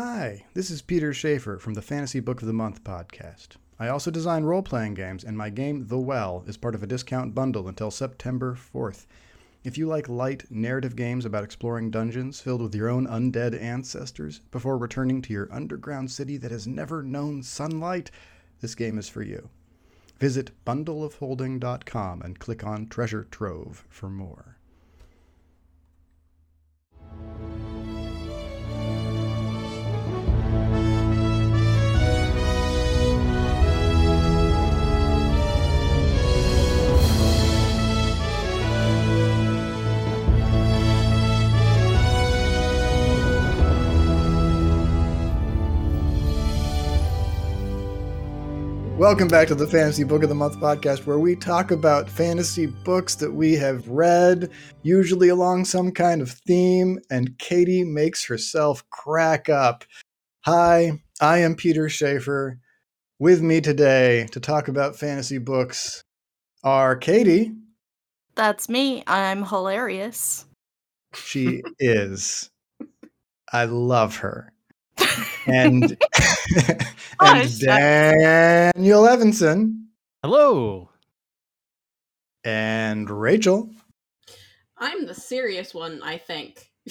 [0.00, 3.56] Hi, this is Peter Schaefer from the Fantasy Book of the Month podcast.
[3.80, 6.86] I also design role playing games, and my game, The Well, is part of a
[6.86, 9.06] discount bundle until September 4th.
[9.64, 14.38] If you like light narrative games about exploring dungeons filled with your own undead ancestors
[14.52, 18.12] before returning to your underground city that has never known sunlight,
[18.60, 19.50] this game is for you.
[20.20, 24.57] Visit bundleofholding.com and click on Treasure Trove for more.
[48.98, 52.66] Welcome back to the Fantasy Book of the Month podcast, where we talk about fantasy
[52.66, 54.50] books that we have read,
[54.82, 59.84] usually along some kind of theme, and Katie makes herself crack up.
[60.40, 62.58] Hi, I am Peter Schaefer.
[63.20, 66.02] With me today to talk about fantasy books
[66.64, 67.52] are Katie.
[68.34, 69.04] That's me.
[69.06, 70.44] I'm hilarious.
[71.14, 72.50] She is.
[73.52, 74.52] I love her.
[75.48, 75.82] And
[77.20, 77.58] and shucks.
[77.58, 79.88] Daniel Evanson
[80.22, 80.90] Hello.
[82.44, 83.70] and Rachel.
[84.76, 86.70] I'm the serious one, I think.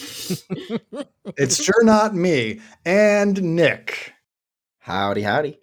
[1.38, 2.62] It's sure not me.
[2.86, 4.14] And Nick.
[4.80, 5.60] Howdy, howdy.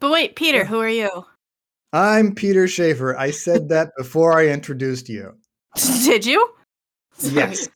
[0.00, 1.26] But wait, Peter, who are you?
[1.92, 3.16] I'm Peter Schaefer.
[3.18, 5.34] I said that before I introduced you.
[6.04, 6.48] Did you?
[7.20, 7.68] Yes.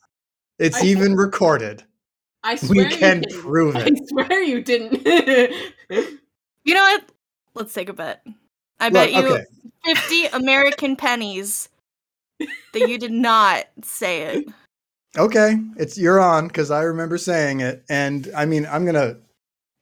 [0.59, 1.83] It's I- even recorded.
[2.47, 3.41] I We swear you can didn't.
[3.43, 5.07] prove I swear you didn't.
[6.65, 7.05] You know what?
[7.55, 8.27] Let's take a bet.
[8.81, 9.45] I Look, bet you okay.
[9.85, 11.69] 50 American pennies
[12.41, 14.49] that you did not say it.
[15.17, 15.57] Okay.
[15.77, 17.85] It's you're on because I remember saying it.
[17.89, 19.17] And I mean, I'm gonna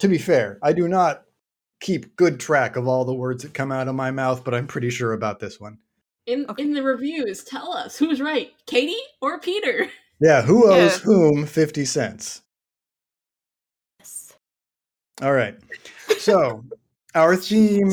[0.01, 1.25] to be fair, I do not
[1.81, 4.67] keep good track of all the words that come out of my mouth, but I'm
[4.67, 5.79] pretty sure about this one.
[6.27, 6.63] in Okay.
[6.65, 9.89] in the reviews, tell us who's right, Katie or Peter.
[10.21, 10.99] Yeah, who owes Yeah.
[11.05, 12.43] whom 50 cents?
[15.25, 15.27] Yes.
[15.27, 15.57] All right.
[16.19, 16.65] So,
[17.15, 17.93] our theme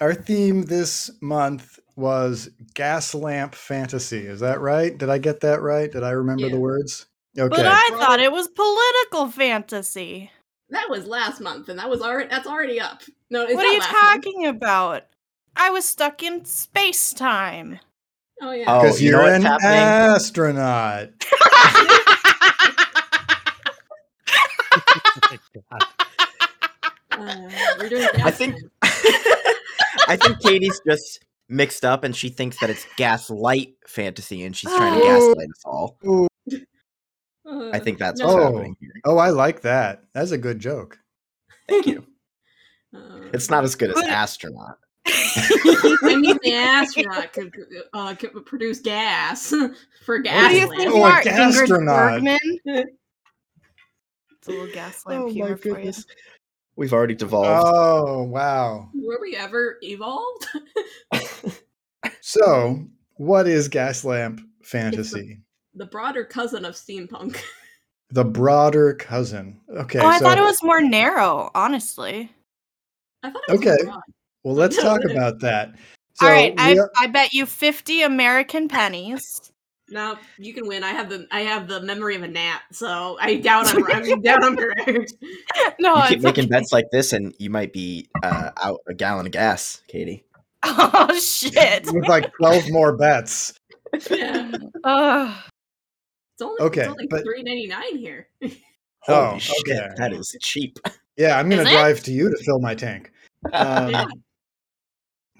[0.00, 4.26] our theme this month was gas lamp fantasy.
[4.26, 4.96] Is that right?
[4.96, 5.90] Did I get that right?
[5.92, 7.06] Did I remember the words?
[7.38, 7.48] Okay.
[7.48, 10.30] But I thought it was political fantasy.
[10.70, 13.02] That was last month, and that was already that's already up.
[13.30, 14.24] No, it's what are you last month.
[14.24, 15.04] talking about?
[15.54, 17.78] I was stuck in space time.
[18.40, 18.64] Oh yeah.
[18.66, 19.78] Oh, Because you know you're an happening?
[19.78, 21.10] astronaut.
[27.28, 32.70] Uh, we're doing I think I think Katie's just mixed up and she thinks that
[32.70, 35.34] it's gaslight fantasy and she's trying to Oh.
[35.34, 35.96] gaslight us all.
[37.44, 38.52] Uh, I think that's no, what's Oh.
[38.52, 38.92] happening here.
[39.04, 40.04] Oh, I like that.
[40.14, 40.98] That's a good joke.
[41.68, 42.06] Thank you.
[42.94, 44.78] uh, It's not as good as astronaut.
[45.06, 47.52] I mean, the astronaut could,
[47.92, 49.52] uh, could produce gas
[50.04, 50.42] for gas.
[50.42, 51.86] What do you think Oh, you a are, Ingrid.
[51.86, 52.38] Bergman?
[52.64, 55.92] It's a little gas lamp Oh my humor for you.
[56.74, 56.76] Goodness.
[56.76, 57.72] We've already devolved.
[57.74, 58.90] Oh, wow.
[58.94, 60.46] Were we ever evolved?
[62.20, 62.84] So,
[63.14, 65.38] what is gas lamp fantasy?
[65.74, 67.40] the broader cousin of steampunk.
[68.10, 69.58] The broader cousin.
[69.70, 69.98] Okay.
[69.98, 72.30] oh, I so, thought it was more narrow, honestly.
[73.22, 73.84] I thought it was Okay.
[73.84, 74.00] broad.
[74.44, 75.74] Well, let's talk about that.
[76.14, 79.51] So All right, I, are- I bet you 50 American pennies.
[79.92, 80.82] No, you can win.
[80.82, 84.14] I have the I have the memory of a gnat, so I doubt I'm, I
[84.16, 85.12] doubt I'm correct.
[85.78, 86.50] No, you keep making okay.
[86.50, 90.24] bets like this and you might be uh, out a gallon of gas, Katie.
[90.64, 91.86] Oh, shit.
[91.92, 93.52] with like 12 more bets.
[94.10, 94.52] Yeah.
[94.84, 95.36] Ugh.
[96.34, 98.28] It's only Okay, it's only but- three ninety nine here.
[99.08, 99.88] Oh, Holy shit, okay.
[99.96, 100.78] that is cheap.
[101.16, 101.76] Yeah, I'm going Is to it?
[101.76, 103.10] drive to you to fill my tank.
[103.52, 104.04] Um, Yeah.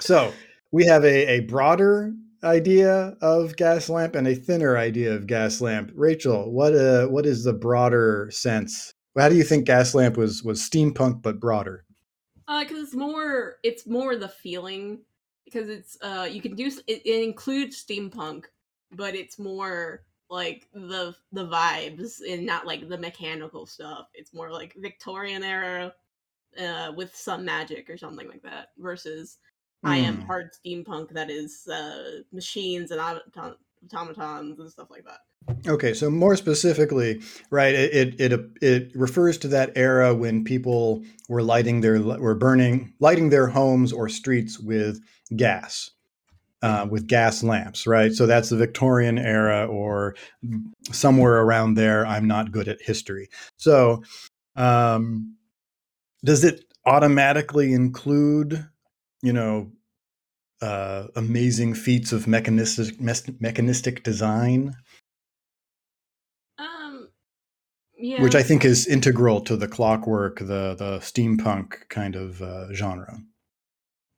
[0.01, 0.33] So
[0.73, 2.12] we have a, a broader
[2.45, 5.91] idea of gas lamp and a thinner idea of gas lamp.
[5.95, 8.93] Rachel, what uh, what is the broader sense?
[9.17, 11.85] How do you think gas lamp was was steampunk but broader?
[12.49, 15.00] Uh, because it's more it's more the feeling
[15.44, 18.45] because it's uh you can do it, it includes steampunk,
[18.91, 24.09] but it's more like the the vibes and not like the mechanical stuff.
[24.15, 25.95] It's more like Victorian era,
[26.59, 28.69] uh, with some magic or something like that.
[28.79, 29.38] Versus
[29.84, 30.26] I am Hmm.
[30.26, 33.56] hard steampunk that is uh machines and autom-
[33.94, 35.20] automatons and stuff like that.
[35.67, 37.20] Okay, so more specifically,
[37.50, 37.75] right?
[37.75, 42.94] It, it it it refers to that era when people were lighting their were burning
[43.00, 45.00] lighting their homes or streets with
[45.37, 45.90] gas,
[46.62, 48.12] uh, with gas lamps, right?
[48.12, 50.17] So that's the Victorian era or
[50.93, 52.06] somewhere around there.
[52.06, 54.02] I'm not good at history, so
[54.56, 55.37] Um,
[56.25, 58.67] does it automatically include,
[59.23, 59.71] you know,
[60.61, 64.75] uh, amazing feats of mechanistic mes- mechanistic design,
[66.59, 67.09] Um,
[67.99, 68.23] yeah.
[68.23, 73.21] which I think is integral to the clockwork, the the steampunk kind of uh, genre?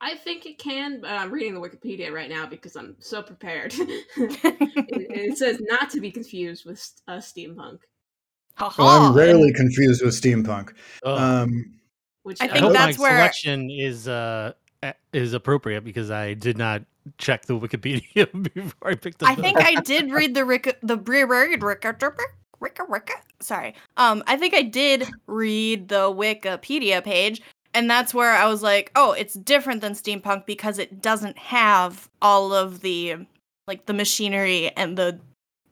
[0.01, 3.73] I think it can, but I'm reading the Wikipedia right now because I'm so prepared.
[3.79, 7.79] it, it says not to be confused with uh, steampunk,
[8.59, 10.75] Well, Ha-ha, I'm rarely confused with steampunk.
[11.05, 11.81] Oh, Um,
[12.23, 14.55] which I I think hope that's my where- selection is uh a-
[15.13, 16.83] is appropriate because I did not
[17.19, 19.29] check the Wikipedia before I picked up.
[19.29, 21.85] I think I did read the Rick the Bri- Rick Rick
[22.61, 23.11] Rick Rick
[23.41, 23.75] Sorry.
[23.97, 27.43] Um, I think I did read the Wikipedia page,
[27.75, 32.09] and that's where I was like, oh, it's different than steampunk because it doesn't have
[32.23, 33.17] all of the
[33.67, 35.19] like the machinery and the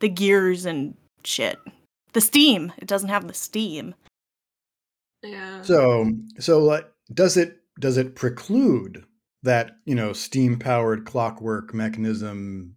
[0.00, 0.94] the gears and
[1.24, 1.58] shit.
[2.12, 2.72] The steam.
[2.76, 3.94] It doesn't have the steam.
[5.22, 5.62] yeah.
[5.62, 9.04] so so like, does it does it preclude
[9.42, 12.76] that you know steam powered clockwork mechanism,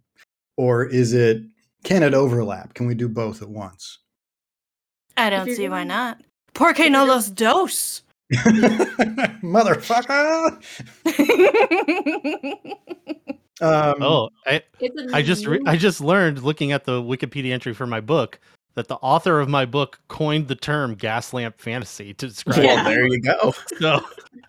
[0.58, 1.42] or is it
[1.84, 2.74] can it overlap?
[2.74, 4.00] Can we do both at once?
[5.16, 6.20] I don't see why not.
[6.52, 8.02] Porque you're no los dos.
[9.42, 10.60] Motherfucker!
[13.58, 17.52] Um, Oh, I It's a I just re- I just learned looking at the Wikipedia
[17.52, 18.38] entry for my book
[18.76, 22.58] that the author of my book coined the term gas lamp fantasy to describe.
[22.58, 22.74] Well, it.
[22.74, 22.84] Yeah.
[22.84, 23.54] there you go.
[23.80, 24.00] So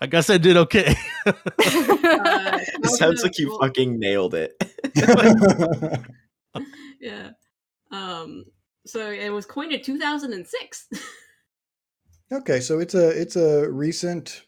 [0.01, 0.95] I guess I did okay.
[1.25, 4.61] uh, It sounds like you well, fucking nailed it.
[6.99, 7.31] Yeah.
[7.91, 8.45] Um.
[8.85, 10.87] So it was coined in 2006.
[12.33, 14.43] okay, so it's a it's a recent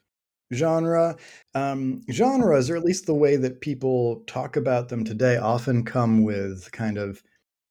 [0.54, 1.16] genre.
[1.56, 6.24] Um, genres, or at least the way that people talk about them today, often come
[6.24, 7.22] with kind of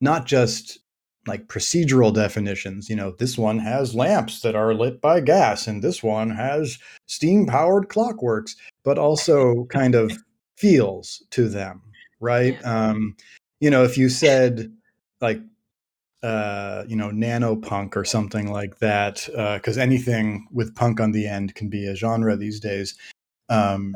[0.00, 0.78] not just
[1.26, 2.88] like procedural definitions.
[2.88, 6.78] You know, this one has lamps that are lit by gas, and this one has
[7.06, 10.12] steam powered clockworks, but also kind of
[10.56, 11.82] feels to them,
[12.20, 12.58] right?
[12.64, 13.16] Um,
[13.60, 14.72] you know, if you said
[15.20, 15.40] like
[16.22, 21.54] uh, you know, nanopunk or something like that, because anything with punk on the end
[21.54, 22.96] can be a genre these days.
[23.48, 23.94] Um,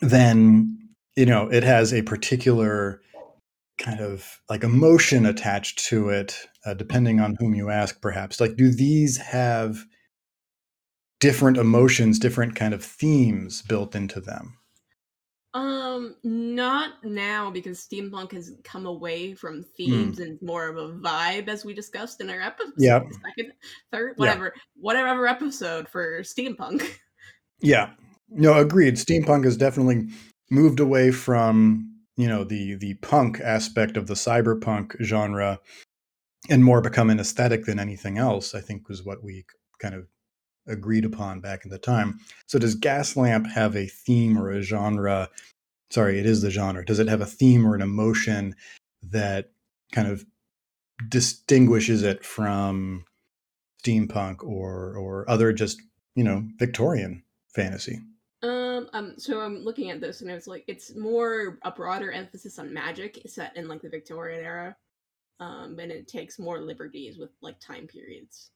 [0.00, 0.78] then
[1.16, 3.00] you know it has a particular
[3.78, 8.00] kind of like emotion attached to it, uh, depending on whom you ask.
[8.00, 9.84] Perhaps like, do these have
[11.20, 14.58] different emotions, different kind of themes built into them?
[15.54, 21.48] Um, not now because steampunk has come away from themes and more of a vibe,
[21.48, 22.72] as we discussed in our episode.
[22.78, 23.04] Yep.
[23.26, 23.52] Second,
[23.92, 24.14] third, Yeah.
[24.16, 26.88] whatever, whatever episode for steampunk.
[27.60, 27.92] Yeah.
[28.30, 28.94] No, agreed.
[28.94, 30.08] Steampunk has definitely
[30.50, 35.60] moved away from, you know, the the punk aspect of the cyberpunk genre
[36.50, 39.44] and more become an aesthetic than anything else, I think was what we
[39.78, 40.06] kind of
[40.66, 42.18] agreed upon back in the time.
[42.46, 45.28] So does Gaslamp have a theme or a genre?
[45.90, 46.84] Sorry, it is the genre.
[46.84, 48.54] Does it have a theme or an emotion
[49.02, 49.50] that
[49.92, 50.24] kind of
[51.08, 53.04] distinguishes it from
[53.84, 55.80] steampunk or or other just,
[56.14, 57.24] you know, Victorian
[57.54, 58.00] fantasy?
[58.42, 62.58] Um, um, so I'm looking at this and it's like it's more a broader emphasis
[62.58, 64.76] on magic set in like the Victorian era.
[65.40, 68.50] Um, and it takes more liberties with like time periods.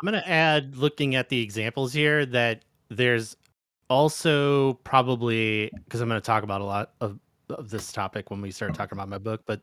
[0.00, 3.36] I'm gonna add, looking at the examples here, that there's
[3.90, 7.18] also probably because I'm gonna talk about a lot of,
[7.50, 9.62] of this topic when we start talking about my book, but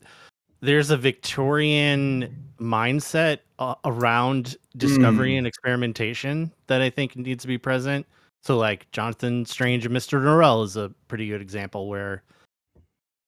[0.62, 5.38] there's a Victorian mindset uh, around discovery Mm.
[5.40, 8.06] and experimentation that I think needs to be present.
[8.46, 10.22] So, like Jonathan Strange and Mr.
[10.22, 12.22] Norrell is a pretty good example where,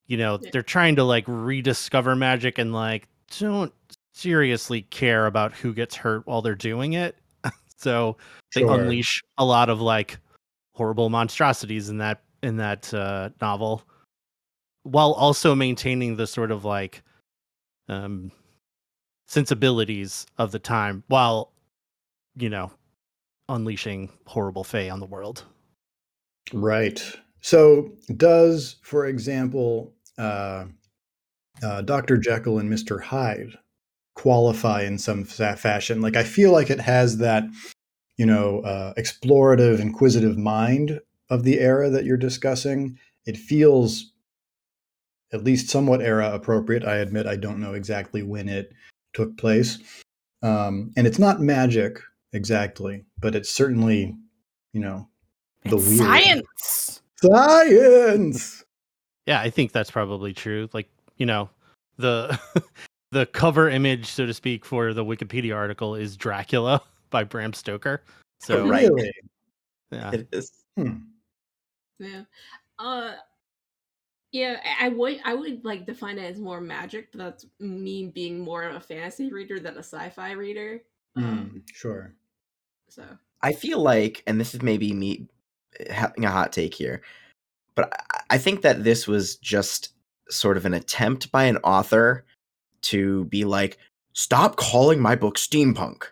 [0.06, 0.50] you know, Yeah.
[0.52, 3.08] they're trying to like rediscover magic and like
[3.40, 3.72] don't
[4.14, 7.16] seriously care about who gets hurt while they're doing it.
[7.78, 8.16] so
[8.54, 10.18] they unleash a lot of like
[10.74, 13.82] horrible monstrosities in that in that uh, novel,
[14.84, 17.02] while also maintaining the sort of like
[17.88, 18.30] um,
[19.26, 21.50] sensibilities of the time, while
[22.36, 22.70] you know
[23.48, 25.44] unleashing horrible fey on the world.
[26.52, 27.02] Right.
[27.40, 30.66] So, does, for example, uh,
[31.62, 32.16] uh, Dr.
[32.16, 33.00] Jekyll and Mr.
[33.00, 33.56] Hyde
[34.14, 36.00] qualify in some fa- fashion?
[36.00, 37.44] Like, I feel like it has that,
[38.16, 41.00] you know, uh, explorative, inquisitive mind
[41.30, 42.98] of the era that you're discussing.
[43.26, 44.12] It feels
[45.32, 46.84] at least somewhat era appropriate.
[46.84, 48.72] I admit I don't know exactly when it
[49.12, 49.78] took place.
[50.42, 52.00] Um, and it's not magic
[52.32, 54.16] exactly, but it's certainly,
[54.72, 55.08] you know,
[55.64, 55.98] the It's weird.
[55.98, 57.02] science.
[57.22, 58.64] Science.
[59.26, 60.68] Yeah, I think that's probably true.
[60.72, 61.50] Like, you know,
[61.96, 62.38] the
[63.12, 68.02] the cover image, so to speak, for the Wikipedia article is Dracula by Bram Stoker.
[68.40, 68.88] So Right.
[68.88, 69.12] Really?
[69.90, 70.10] yeah.
[70.12, 70.52] It is.
[70.76, 70.98] Hmm.
[71.98, 72.22] Yeah.
[72.78, 73.14] Uh
[74.30, 78.12] yeah, I- I would I would like define it as more magic, but that's me
[78.14, 80.82] being more of a fantasy reader than a sci-fi reader.
[81.16, 82.14] Um, Hmm, sure.
[82.88, 83.04] So
[83.42, 85.26] I feel like, and this is maybe me
[85.90, 87.02] having a hot take here,
[87.74, 89.90] but I- I think that this was just
[90.28, 92.24] sort of an attempt by an author
[92.82, 93.78] to be like,
[94.12, 96.04] stop calling my book steampunk.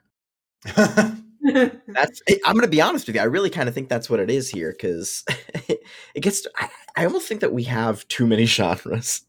[0.75, 2.23] That's.
[2.29, 3.23] I- I'm gonna be honest with you.
[3.23, 5.25] I really kind of think that's what it is here because
[5.69, 6.41] it gets.
[6.43, 9.23] To, I, I almost think that we have too many genres.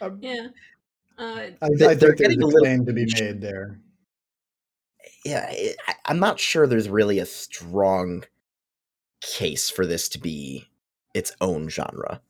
[0.00, 0.48] Um, yeah.
[1.18, 3.78] Uh I, I They're think there's a a little- claim to be made there.
[5.24, 8.24] Yeah, it, I, I'm not sure there's really a strong
[9.20, 10.68] case for this to be
[11.14, 12.20] its own genre,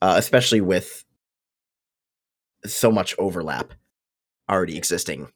[0.00, 1.04] uh, especially with
[2.64, 3.74] so much overlap
[4.48, 5.28] already existing.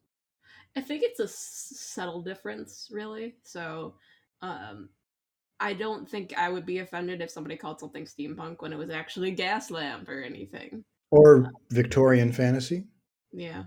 [0.77, 3.37] I think it's a s- subtle difference, really.
[3.45, 3.95] So,
[4.43, 4.89] um,
[5.61, 8.91] I don't think I would be offended if somebody called something steampunk when it was
[8.91, 10.85] actually gas lamp or anything.
[11.11, 12.85] Or Victorian fantasy.
[13.33, 13.65] Yeah,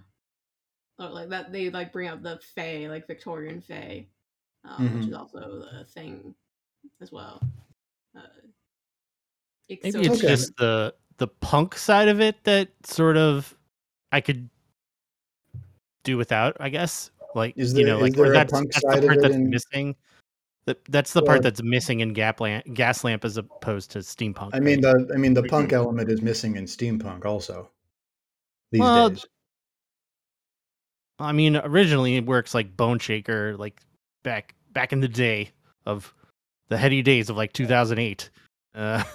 [1.00, 4.08] or like that they like bring up the Fae, like Victorian Fae,
[4.64, 5.08] um, which Mhm.
[5.10, 6.34] is also a thing
[7.02, 7.42] as well.
[8.16, 8.22] Uh,
[9.70, 10.28] it- Maybe so it's Okay.
[10.28, 13.56] just the the punk side of it that sort of
[14.12, 14.50] I could
[16.04, 17.12] do without, I guess.
[17.36, 19.06] Like Is you know, is like there or a that's, punk that's side the of
[19.06, 19.96] part it that's in- missing.
[20.66, 24.00] That that's the Or- part that's missing in Gap lamp, Gas Lamp as opposed to
[24.00, 24.50] steampunk.
[24.54, 25.08] I mean right?
[25.08, 27.72] the I mean the punk element is missing in steampunk also.
[28.72, 29.26] These Well, days.
[31.20, 33.82] I mean, originally it works like Boneshaker, like
[34.24, 35.52] back back in the day
[35.86, 36.14] of
[36.70, 38.30] the heady days of like 2008.
[38.76, 39.04] Uh,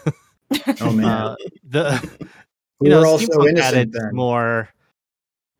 [0.81, 1.07] Oh man.
[1.07, 2.11] uh, the
[2.81, 4.11] we you know, were all so steampunk innocent added then.
[4.15, 4.69] more.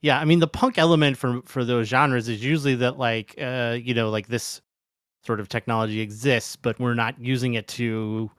[0.03, 3.79] Yeah, I mean the punk element for for those genres is usually that like uh
[3.83, 4.61] you know like this
[5.25, 8.31] sort of technology exists, but we're not using it to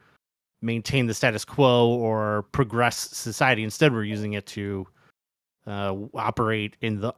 [0.62, 3.64] maintain the status quo or progress society.
[3.64, 4.86] Instead, we're using it to
[5.66, 7.14] uh, operate in the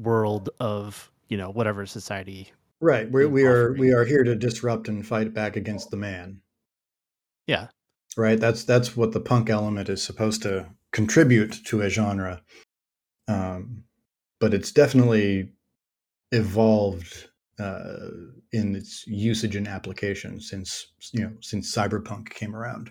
[0.00, 2.52] underworld of you know whatever society.
[2.80, 3.10] Right.
[3.10, 6.40] We in we are we are here to disrupt and fight back against the man.
[7.46, 7.68] Yeah.
[8.16, 8.40] Right.
[8.40, 12.42] That's that's what the punk element is supposed to contribute to a genre.
[13.28, 13.84] Um,
[14.40, 15.52] but it's definitely
[16.32, 17.28] evolved
[17.58, 18.08] uh,
[18.52, 22.90] in its usage and application since you know since cyberpunk came around.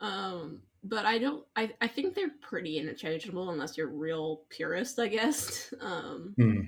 [0.00, 1.44] Um, but I don't.
[1.56, 5.72] I I think they're pretty interchangeable unless you're real purist, I guess.
[5.80, 6.60] Um, Hmm.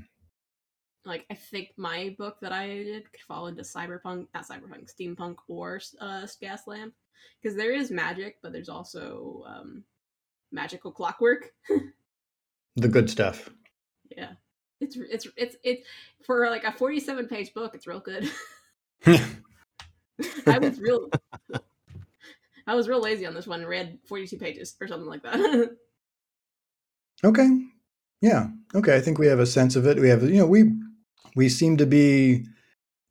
[1.04, 5.36] like I think my book that I did could fall into cyberpunk, not cyberpunk, steampunk,
[5.48, 6.94] or uh, gas lamp,
[7.42, 9.84] because there is magic, but there's also um,
[10.52, 11.52] magical clockwork.
[12.76, 13.50] The good stuff.
[14.16, 14.32] yeah,
[14.80, 15.86] it's it's it's it's
[16.24, 17.74] for like a 47 page book.
[17.74, 18.30] It's real good.
[19.06, 21.08] I was real.
[22.70, 23.66] I was real lazy on this one.
[23.66, 25.76] Read 42 pages or something like that.
[27.22, 27.46] Okay.
[28.22, 28.46] Yeah.
[28.74, 28.96] Okay.
[28.96, 29.98] I think we have a sense of it.
[29.98, 30.72] We have, you know, we
[31.36, 32.46] we seem to be,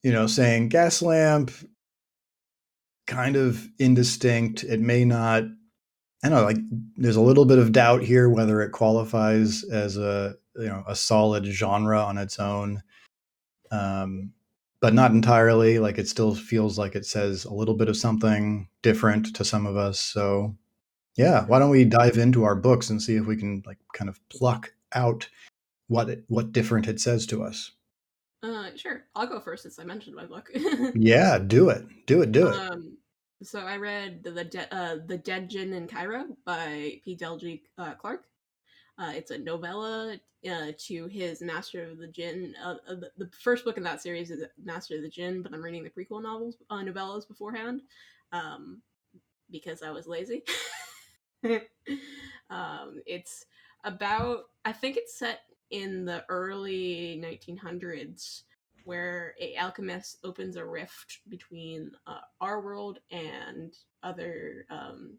[0.01, 1.51] you know, saying gas lamp,
[3.05, 4.63] kind of indistinct.
[4.63, 5.43] It may not.
[6.23, 6.43] I don't know.
[6.43, 6.57] Like,
[6.97, 10.95] there's a little bit of doubt here whether it qualifies as a you know a
[10.95, 12.81] solid genre on its own,
[13.69, 14.31] um,
[14.81, 15.79] but not entirely.
[15.79, 19.65] Like, it still feels like it says a little bit of something different to some
[19.65, 19.99] of us.
[19.99, 20.55] So
[21.19, 24.07] yeah, why don't we dive into our books and see if we can like kind
[24.07, 25.27] of pluck out
[25.87, 27.71] what it, what different it says to us.
[28.41, 29.03] Uh, sure.
[29.15, 30.49] I'll go first since I mentioned my book.
[30.95, 31.85] Yeah, do it.
[32.05, 32.31] Do it.
[32.31, 32.55] Do it.
[32.55, 32.97] Um,
[33.43, 37.17] so I read the the, De- uh, the Dead Djinn in Cairo by P.
[37.17, 38.23] Delgy uh, Clark.
[38.99, 40.17] Uh, it's a novella
[40.49, 42.53] uh, to his Master of the Djinn.
[42.61, 45.53] Uh, uh, the, the first book in that series is Master of the Djinn, but
[45.53, 47.81] I'm reading the prequel novels uh, novellas beforehand
[48.33, 48.81] um,
[49.49, 50.43] because I was lazy.
[52.49, 53.45] um, it's
[53.85, 55.41] about I think it's set
[55.71, 58.43] in the early 1900s
[58.83, 65.17] where a alchemist opens a rift between uh, our world and other um,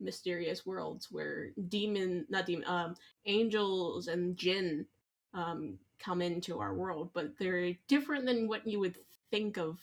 [0.00, 2.94] mysterious worlds where demon not demon um,
[3.26, 4.86] angels and jinn
[5.34, 8.96] um, come into our world but they're different than what you would
[9.30, 9.78] think of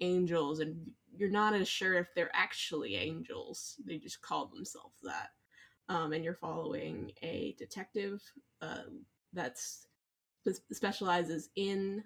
[0.00, 0.76] angels and
[1.16, 3.76] you're not as sure if they're actually angels.
[3.86, 5.30] They just call themselves that.
[5.88, 8.22] Um, and you're following a detective
[8.60, 8.84] uh,
[9.32, 9.86] that's
[10.72, 12.02] specializes in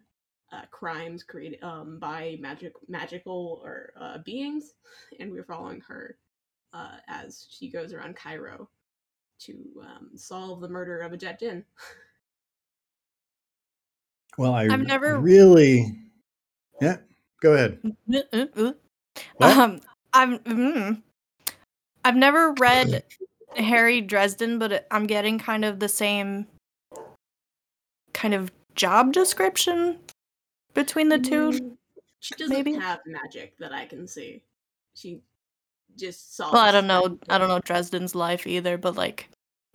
[0.52, 4.74] uh, crimes created um, by magic magical or uh, beings,
[5.20, 6.18] and we're following her
[6.76, 8.68] uh, as she goes around Cairo
[9.40, 11.64] to um, solve the murder of a jet jinn.
[14.38, 15.96] Well, I I've never- really.
[16.80, 16.96] Yeah,
[17.40, 17.80] go ahead.
[19.40, 19.80] Um,
[20.12, 21.00] I've mm,
[22.04, 23.02] I've never read
[23.56, 26.46] Harry Dresden, but I'm getting kind of the same
[28.12, 30.00] kind of job description
[30.74, 31.50] between the two.
[31.52, 31.76] Mm,
[32.20, 32.74] She doesn't maybe?
[32.74, 34.42] have magic that I can see.
[34.94, 35.22] She
[35.96, 36.52] just solves.
[36.54, 37.18] Well, I don't know.
[37.28, 39.28] I don't know Dresden's life either, but like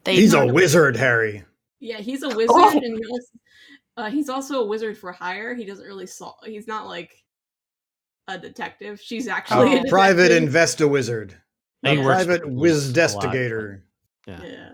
[0.04, 1.44] they He's a kind of- wizard, Harry.
[1.80, 2.70] Yeah, he's a wizard, Oh!
[2.78, 3.28] and he also,
[3.98, 5.56] uh, he's also a wizard for hire.
[5.56, 6.36] He doesn't really solve.
[6.46, 7.12] He's not like
[8.28, 9.02] a detective.
[9.02, 11.36] She's actually A a private investor wizard.
[11.84, 13.82] A private the police wizdestigator.
[14.28, 14.44] Yeah.
[14.44, 14.70] Yeah.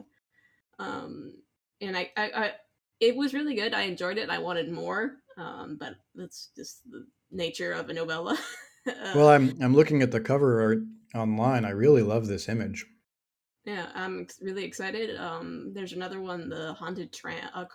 [0.79, 1.33] Um,
[1.79, 2.51] and I, I, I,
[2.99, 3.73] it was really good.
[3.73, 4.29] I enjoyed it.
[4.29, 5.13] I wanted more.
[5.37, 8.37] Um, but that's just the nature of a novella.
[8.87, 10.79] Uh, Well, I'm I'm looking at the cover art
[11.15, 11.65] online.
[11.65, 12.85] I really love this image.
[13.65, 15.15] yeah, I'm ex- really excited.
[15.17, 17.65] Um, there's another one, the haunted tram, uh,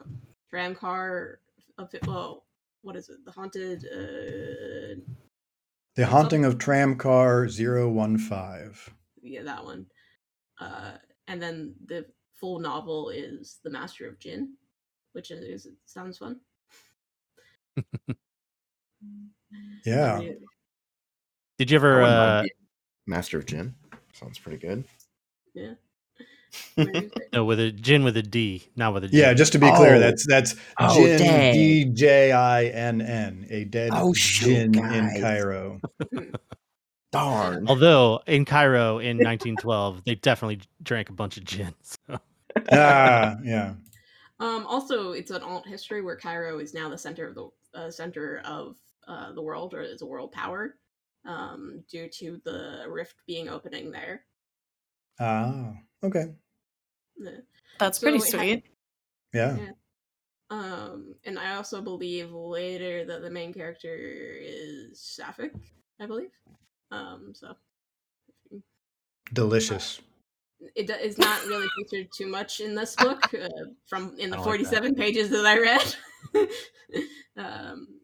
[0.50, 1.40] tram car.
[1.78, 2.44] Of it, well,
[2.82, 3.24] what is it?
[3.24, 3.84] The haunted.
[3.86, 5.00] Uh,
[5.94, 8.94] The Haunting of Tramcar 015.
[9.22, 9.86] yeah, that one.
[10.60, 10.92] Uh,
[11.28, 14.54] and then the full novel is The Master of Djinn,
[15.12, 16.40] which is sounds fun.
[19.84, 20.20] Yeah.
[20.20, 20.32] Yeah.
[21.58, 22.02] Did you ever?
[22.02, 22.61] I Uh, mind being
[23.06, 23.74] Master of Gin.
[24.12, 24.84] Sounds pretty good.
[25.54, 25.74] Yeah.
[27.32, 29.18] no, with a gin with a D, not with a J.
[29.18, 29.98] Yeah, just to be clear, Oh.
[29.98, 31.54] that's that's Oh, Jin.
[31.54, 35.20] D J I N N, a dead Oh, shoot, Djinn in.
[35.20, 35.80] Cairo.
[37.12, 37.68] Darn.
[37.68, 41.74] Although in Cairo in 1912, they definitely drank a bunch of gin.
[41.82, 42.18] So.
[42.72, 43.74] ah, yeah.
[44.40, 47.90] Um, also, it's an alt history where Cairo is now the center of the uh,
[47.90, 48.76] center of
[49.08, 50.74] uh, the world, or is a world power,
[51.24, 54.24] um, due to the rift being opening there.
[55.18, 56.34] Ah, okay.
[57.16, 57.40] Yeah.
[57.78, 58.64] That's So pretty it ha- sweet.
[59.32, 59.56] Yeah.
[59.58, 59.70] Yeah.
[60.50, 65.54] Um, and I also believe later that the main character is Sapphic,
[66.00, 66.30] I believe.
[66.90, 67.56] Um, so
[69.32, 70.00] Delicious.
[70.76, 73.48] It is not really featured too much in this book uh,
[73.86, 74.44] from in the I like that.
[74.44, 75.96] 47 pages that I read.
[77.36, 78.00] um,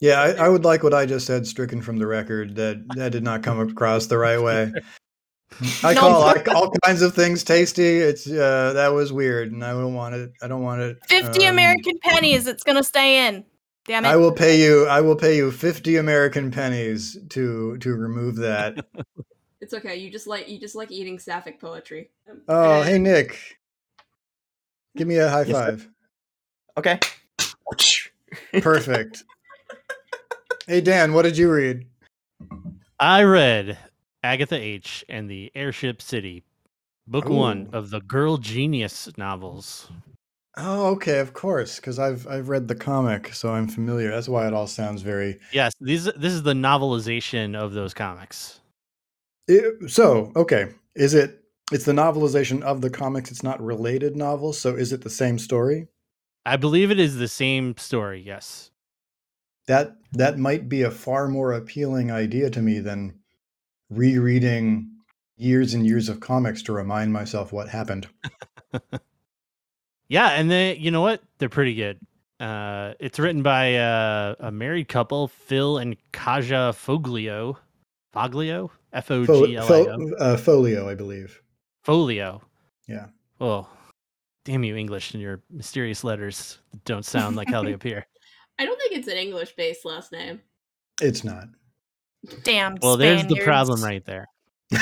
[0.00, 2.56] Yeah, I, I would like what I just said stricken from the record.
[2.56, 4.72] That that did not come across the right way.
[5.84, 7.98] I call I, all kinds of things tasty.
[7.98, 10.32] It's uh, that was weird, and I don't want it.
[10.42, 10.98] I don't want it.
[11.06, 12.46] 50 um, American pennies.
[12.46, 13.44] It's going to stay in.
[13.86, 14.08] Damn it.
[14.08, 14.86] I will pay you.
[14.86, 18.84] I will pay you fifty American pennies to to remove that.
[19.60, 19.96] it's okay.
[19.96, 22.10] You just like you just like eating sapphic poetry.
[22.46, 23.58] Oh, hey Nick,
[24.96, 25.52] give me a high Yes, sir.
[25.52, 25.88] five.
[26.76, 27.00] Okay.
[28.60, 29.24] Perfect.
[30.70, 31.84] Hey Dan, what did you read?
[33.00, 33.76] I read
[34.22, 35.04] Agatha H.
[35.08, 36.44] and the Airship City,
[37.08, 39.90] book one of the Girl Genius novels.
[40.56, 44.12] Oh, okay, of course, because I've I've read the comic, so I'm familiar.
[44.12, 45.40] That's why it all sounds very.
[45.52, 48.60] Yes, these this is the novelization of those comics.
[49.48, 51.40] It- so okay, is it?
[51.72, 53.32] It's the novelization of the comics.
[53.32, 54.60] It's not related novels.
[54.60, 55.88] So is it the same story?
[56.46, 58.22] I believe it is the same story.
[58.24, 58.70] Yes.
[59.66, 63.18] That that might be a far more appealing idea to me than
[63.90, 64.90] rereading
[65.36, 68.08] years and years of comics to remind myself what happened.
[70.10, 71.22] Yeah, and they, you know what?
[71.38, 72.00] They're pretty good.
[72.40, 77.56] Uh, it's written by uh, a married couple, Phil and Kaja Foglio.
[78.12, 78.70] Foglio?
[78.92, 80.12] F O G L I O.
[80.18, 81.40] uh, folio, I believe.
[81.84, 82.42] Folio.
[82.88, 83.06] Yeah.
[83.40, 83.68] Oh,
[84.44, 88.04] damn you, English, and your mysterious letters don't sound like how they appear.
[88.60, 90.42] I don't think it's an English based last name.
[91.00, 91.44] It's not.
[92.42, 92.76] Damn.
[92.82, 94.26] Well, there's the problem right there.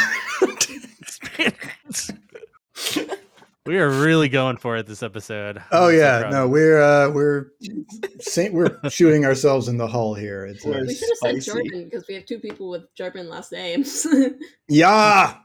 [3.64, 5.62] we are really going for it this episode.
[5.70, 7.52] Oh yeah, proud no, we're uh, we're
[8.18, 10.44] sa- we're shooting ourselves in the hull here.
[10.46, 11.68] It's uh, We're We should have said Spicy.
[11.68, 14.04] German because we have two people with German last names.
[14.68, 15.36] yeah.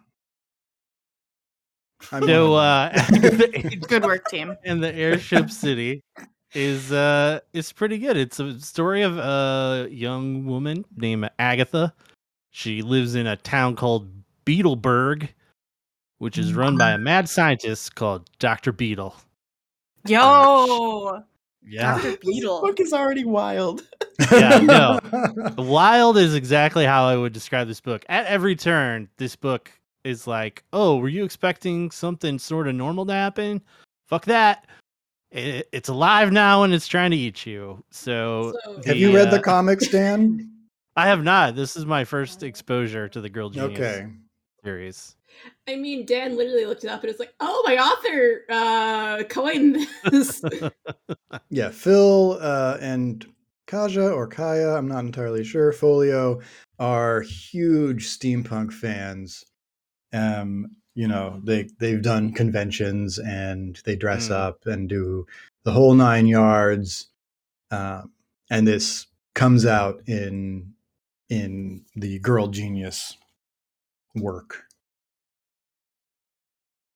[2.12, 2.92] I'm So, uh.
[3.88, 4.58] Good work, team.
[4.66, 6.04] and the airship city
[6.54, 8.18] is uh is pretty good.
[8.18, 11.94] It's a story of a young woman named Agatha.
[12.52, 14.10] She lives in a town called
[14.46, 15.30] Beetleburg,
[16.20, 18.72] which is run by a mad scientist called Dr.
[18.72, 19.16] Beetle.
[20.08, 21.24] Yo.
[21.66, 21.96] Yeah.
[21.96, 22.12] Dr.
[22.12, 22.62] This Beetle.
[22.62, 23.88] book is already wild.
[24.32, 25.00] Yeah, no.
[25.58, 28.06] Wild is exactly how I would describe this book.
[28.10, 29.72] At every turn, this book
[30.04, 33.62] is like, "Oh, were you expecting something sort of normal to happen?
[34.08, 34.68] Fuck that!
[35.34, 39.32] It, it's alive now and it's trying to eat you." So, So- Have you read
[39.32, 40.50] the uh, comics, Dan?
[40.96, 41.56] I have not.
[41.56, 44.08] This is my first exposure to the Girl Genius Okay.
[44.64, 45.16] series.
[45.68, 49.78] I mean, Dan literally looked it up and it's like, oh, my author uh, coined
[50.12, 50.42] this.
[51.50, 53.26] Yeah, Phil uh, and
[53.68, 56.42] Kaja or Kaya, I'm not entirely sure, Folio
[56.78, 59.44] are huge steampunk fans.
[60.14, 64.32] Um, you know, they they've done conventions and they dress Mm.
[64.32, 65.26] up and do
[65.64, 67.08] the whole nine yards.
[67.72, 68.12] Um,
[68.50, 70.74] and this comes out in
[71.30, 73.18] in the Girl Genius
[74.16, 74.66] work.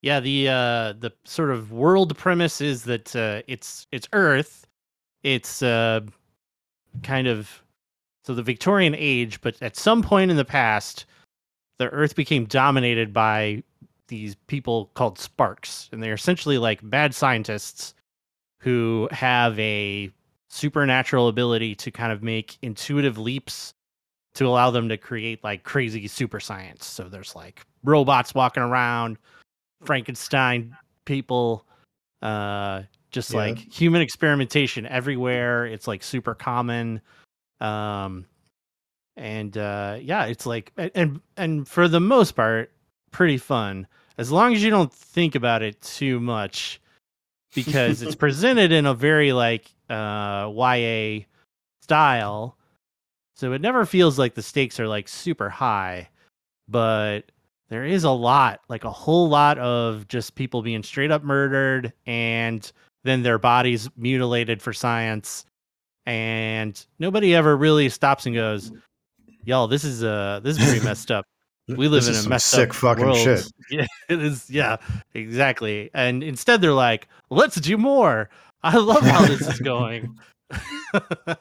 [0.02, 4.68] Yeah, the uh the sort of world premise is that uh it's it's Earth.
[5.24, 6.02] It's uh
[7.04, 7.64] kind of
[8.24, 11.06] so the Victorian age, but at some point in the past,
[11.80, 13.64] the Earth became dominated by
[14.08, 17.94] these people called sparks, and they're essentially like mad scientists
[18.60, 20.12] who have a
[20.50, 23.74] supernatural ability to kind of make intuitive leaps
[24.34, 26.86] to allow them to create like crazy super science.
[26.86, 29.18] So there's like robots walking around,
[29.84, 31.66] Frankenstein people,
[32.22, 33.38] uh, just Yeah.
[33.38, 35.66] like human experimentation everywhere.
[35.66, 37.02] It's like super common.
[37.60, 38.26] Um,
[39.16, 42.72] and uh, yeah, it's like and and for the most part,
[43.12, 46.82] pretty fun as long as you don't think about it too much,
[47.54, 51.26] because it's presented in a very like uh, YA
[51.82, 52.58] style,
[53.36, 56.10] so it never feels like the stakes are like super high,
[56.68, 57.22] but
[57.70, 61.94] there is a lot, like a whole lot of just people being straight up murdered
[62.06, 62.72] and
[63.04, 65.46] then their bodies mutilated for science.
[66.06, 68.72] And nobody ever really stops and goes,
[69.44, 71.26] Y'all, this is uh this is pretty messed up.
[71.68, 73.18] We live This in a some messed sick up fucking world.
[73.18, 73.46] shit.
[73.70, 74.50] Yeah, it is.
[74.50, 74.78] Yeah,
[75.14, 75.90] exactly.
[75.94, 78.30] And instead, they're like, "Let's do more."
[78.64, 80.18] I love how this is going.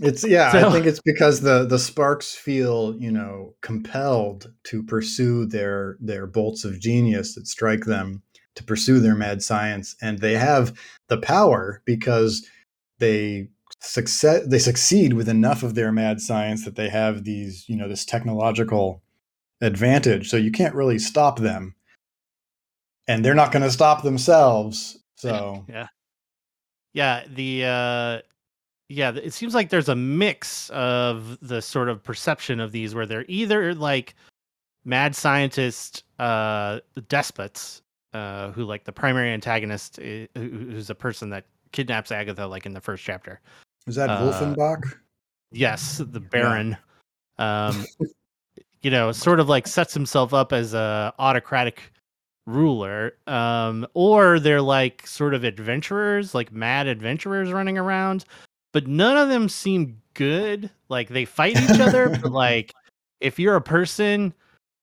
[0.00, 4.82] It's yeah, So- I think it's because the the sparks feel, you know, compelled to
[4.82, 8.22] pursue their their bolts of genius that strike them
[8.56, 10.76] to pursue their mad science and they have
[11.08, 12.44] the power because
[12.98, 13.48] they
[13.84, 17.88] success they succeed with enough of their mad science that they have these, you know,
[17.88, 19.02] this technological
[19.60, 20.28] advantage.
[20.28, 21.74] So you can't really stop them.
[23.06, 24.98] And they're not going to stop themselves.
[25.16, 25.86] So yeah,
[26.92, 27.24] yeah.
[27.28, 28.22] The uh,
[28.88, 33.06] yeah, it seems like there's a mix of the sort of perception of these where
[33.06, 34.14] they're either like
[34.86, 37.80] mad scientist uh despots
[38.12, 42.66] uh who like the primary antagonist i- who- who's a person that kidnaps Agatha like
[42.66, 43.40] in the first chapter.
[43.86, 44.98] Is that Uh, Wolfenbach?
[45.52, 46.76] Yes, the Baron.
[47.38, 47.84] Um,
[48.82, 51.92] you know, sort of like sets himself up as a autocratic
[52.46, 53.14] ruler.
[53.26, 58.24] Um, or they're like sort of adventurers, like mad adventurers running around,
[58.72, 60.70] but none of them seem good.
[60.88, 62.72] Like they fight each other, but like
[63.20, 64.34] if you're a person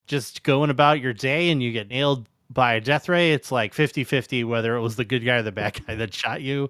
[0.07, 3.73] just going about your day and you get nailed by a death ray, it's like
[3.73, 6.69] 50-50 whether it was the good guy or the bad guy that shot you.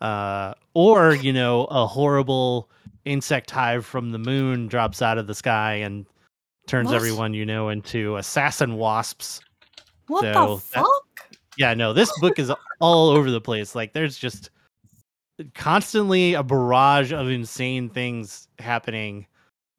[0.00, 2.68] Uh, or, you know, a horrible
[3.04, 6.06] insect hive from the moon drops out of the sky and
[6.66, 6.96] turns What?
[6.96, 9.40] everyone you know into assassin wasps.
[10.08, 11.30] What So the that- fuck?
[11.56, 13.74] Yeah, no, this book is all over the place.
[13.74, 14.50] Like there's just
[15.54, 19.26] constantly a barrage of insane things happening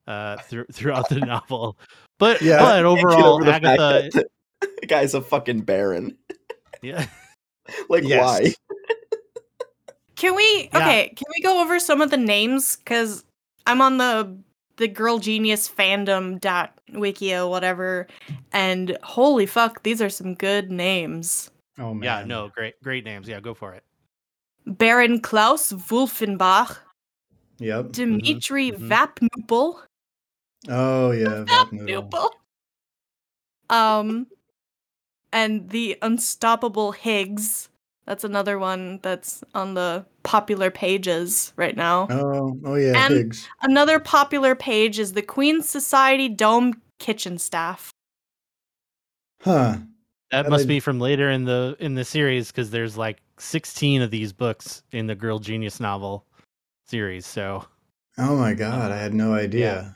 [0.08, 1.78] uh through throughout the novel.
[2.20, 2.60] But Yeah.
[2.60, 4.28] but overall over Agatha that
[4.82, 6.18] the guy's a fucking baron.
[6.82, 7.06] yeah.
[7.90, 8.24] Like Yes.
[8.24, 8.54] why?
[10.26, 10.80] Can we Yeah.
[10.80, 13.24] okay, can we go over some of the names cuz
[13.68, 14.36] I'm on the
[14.78, 18.08] the girl genius fandom dot wikio whatever
[18.52, 21.52] and holy fuck these are some good names.
[21.78, 22.04] Oh man.
[22.04, 23.28] Yeah, no, great great names.
[23.28, 23.84] Yeah, go for it.
[24.66, 26.78] Baron Klaus Wolfenbach,
[27.60, 27.92] Yep.
[27.92, 28.90] Dmitri mhm.
[28.90, 29.80] Vapnupel,
[30.68, 32.10] Oh yeah, Vapnoodle.
[32.10, 32.30] Vapnupel.
[33.70, 34.26] Um
[35.32, 37.70] and the unstoppable Higgs.
[38.08, 42.08] That's another one that's on the popular pages right now.
[42.10, 43.48] Oh, oh yeah, And- Higgs.
[43.62, 47.92] Another popular page is the Queen's Society Dome Kitchen Staff.
[49.42, 49.78] Huh.
[50.32, 53.18] That That must I- be from later in the in the series because there's like
[53.38, 56.26] 16 of these books in the Girl Genius novel
[56.88, 57.26] series.
[57.26, 57.66] So
[58.18, 59.96] Oh my god, I had no idea.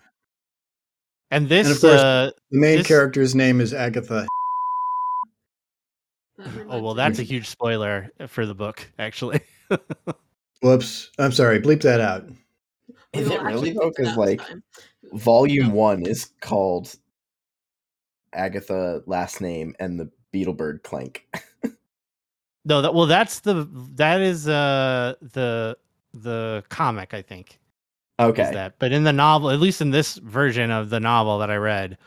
[1.32, 4.28] and this of course- uh The main This- character's name is Agatha.
[6.70, 9.42] oh well that's a huge spoiler for the book actually.
[10.62, 11.12] Whoops.
[11.18, 11.62] I'm sorry.
[11.62, 12.26] Bleep that out.
[13.14, 13.92] Is it really though?
[13.96, 14.64] Because like time.
[15.14, 16.96] volume one is called
[18.34, 21.26] Agatha last name and the Beetleburg Clank.
[22.66, 25.78] No, that well that's the that is uh the
[26.14, 27.60] the comic I think.
[28.20, 28.52] is Okay.
[28.54, 28.76] that.
[28.80, 31.98] But in the novel, at least in this version of the novel that I read,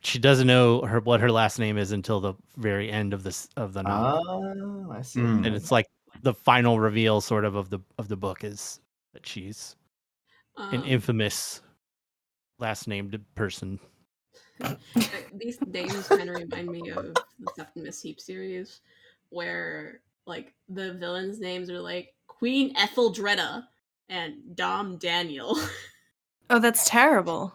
[0.00, 3.48] she doesn't know her what her last name is until the very end of this
[3.56, 4.22] of the novel,
[4.88, 5.20] Oh, I see.
[5.20, 5.46] Mm.
[5.46, 5.86] and it's like
[6.22, 8.80] the final reveal, sort of of the of the book is
[9.14, 9.76] that she's
[10.56, 11.62] an Um, infamous
[12.58, 13.78] last named person.
[15.32, 18.80] these names kind of remind me of the Septimus Heap series,
[19.30, 23.66] where like the villains' names are like Queen Etheldreda
[24.08, 25.56] and Dom Daniel.
[26.50, 27.54] Oh, that's terrible.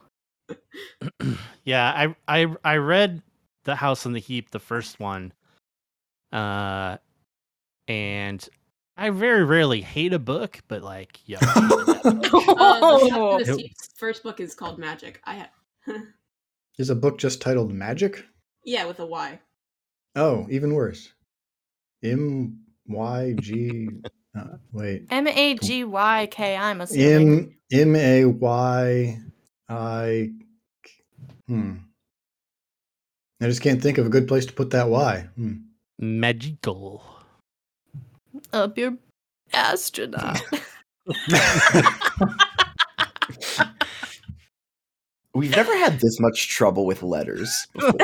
[1.64, 3.22] yeah, I I I read
[3.64, 5.34] The House on the Heap, the first one.
[6.32, 6.98] Uh
[7.88, 8.48] and
[8.96, 11.40] I very rarely hate a book, but like yeah.
[12.06, 13.46] Uh, the.
[13.46, 15.22] Septimus Heap's first book is called Magic.
[15.24, 15.50] I have,
[16.78, 18.26] Is a book just titled Magic?
[18.66, 19.40] yeah, with a Y.
[20.16, 21.14] Oh, even worse.
[22.04, 23.88] M Y G.
[24.38, 25.06] Uh, wait.
[25.10, 26.58] M A G Y K.
[26.58, 27.56] I'm assuming.
[27.72, 29.20] M M A Y
[29.74, 30.30] I.
[31.48, 31.74] Hmm.
[33.42, 35.28] I just can't think of a good place to put that Y.
[35.36, 35.54] Hmm.
[36.00, 37.04] Magical.
[38.52, 38.98] Up your
[39.54, 40.42] astronaut.
[45.36, 47.94] We've never had this much trouble with letters before,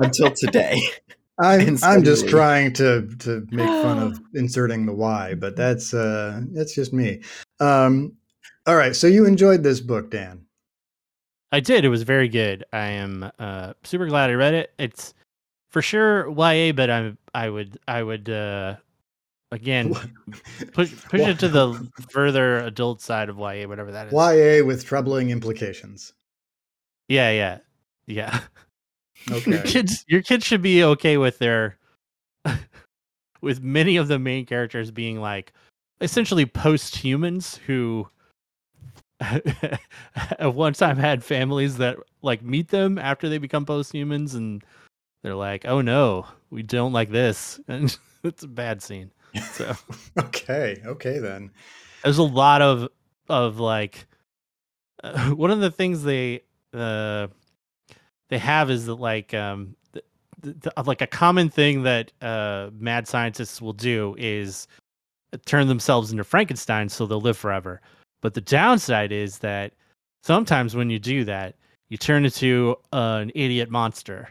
[0.00, 0.82] until today.
[1.40, 6.40] I'm I'm just trying to to make fun of inserting the Y, but that's uh
[6.52, 7.22] that's just me.
[7.60, 8.16] Um,
[8.68, 10.44] all right, so you enjoyed this book, Dan?
[11.50, 11.86] I did.
[11.86, 12.64] It was very good.
[12.74, 14.74] I am uh, super glad I read it.
[14.78, 15.14] It's
[15.70, 18.76] for sure YA, but I'm I would I would uh,
[19.50, 19.94] again
[20.72, 24.12] push push it to the further adult side of YA, whatever that is.
[24.12, 26.12] YA with troubling implications.
[27.08, 27.58] Yeah, yeah,
[28.06, 28.40] yeah.
[29.28, 29.62] Your Okay.
[29.64, 31.76] kids, your kids should be okay with their,
[33.40, 35.52] with many of the main characters being like,
[36.00, 38.06] essentially post-humans who,
[39.20, 44.62] at one time had families that like meet them after they become post-humans, and
[45.22, 49.10] they're like, "Oh no, we don't like this," and it's a bad scene.
[49.52, 49.74] So
[50.18, 50.80] okay.
[50.84, 51.50] Okay then.
[52.04, 52.88] there's a lot of
[53.28, 54.06] of like
[55.04, 56.42] uh, one of the things they
[56.74, 57.26] uh
[58.30, 60.04] they have is that like um th-
[60.42, 64.66] th- th- like a common thing that uh mad scientists will do is
[65.44, 67.80] turn themselves into Frankenstein so they'll live forever.
[68.20, 69.72] But the downside is that
[70.22, 71.54] sometimes when you do that,
[71.88, 74.28] you turn into uh, an idiot monster.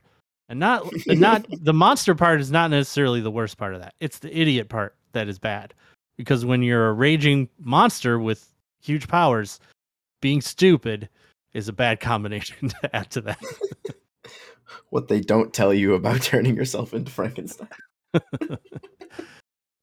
[0.49, 3.95] And not and not the monster part is not necessarily the worst part of that.
[3.99, 5.73] It's the idiot part that is bad.
[6.17, 8.49] Because when you're a raging monster with
[8.81, 9.59] huge powers,
[10.21, 11.09] being stupid
[11.53, 13.39] is a bad combination to add to that.
[14.89, 17.67] What they don't tell you about turning yourself into Frankenstein.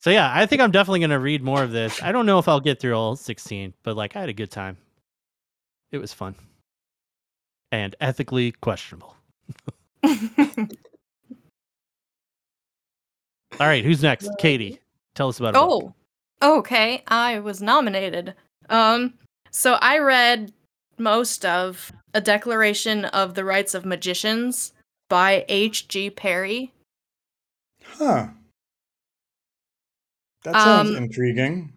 [0.05, 2.03] So yeah, I think I'm definitely gonna read more of this.
[2.03, 4.51] I don't know if I'll get through all 16, but like I had a good
[4.51, 4.77] time.
[5.93, 6.35] It was fun.
[7.73, 9.17] And ethically questionable.
[10.05, 10.19] All
[13.61, 14.29] right, who's next?
[14.38, 14.79] Katie.
[15.14, 15.59] Tell us about it.
[15.59, 15.95] oh,
[16.43, 17.03] okay.
[17.09, 18.35] I was nominated.
[18.69, 19.14] Um,
[19.51, 20.53] so I read
[20.99, 24.75] most of A Declaration of the Rights of Magicians
[25.09, 26.11] by H.G.
[26.11, 26.75] Parry.
[27.83, 28.27] Huh.
[30.44, 31.72] That sounds Um, intriguing.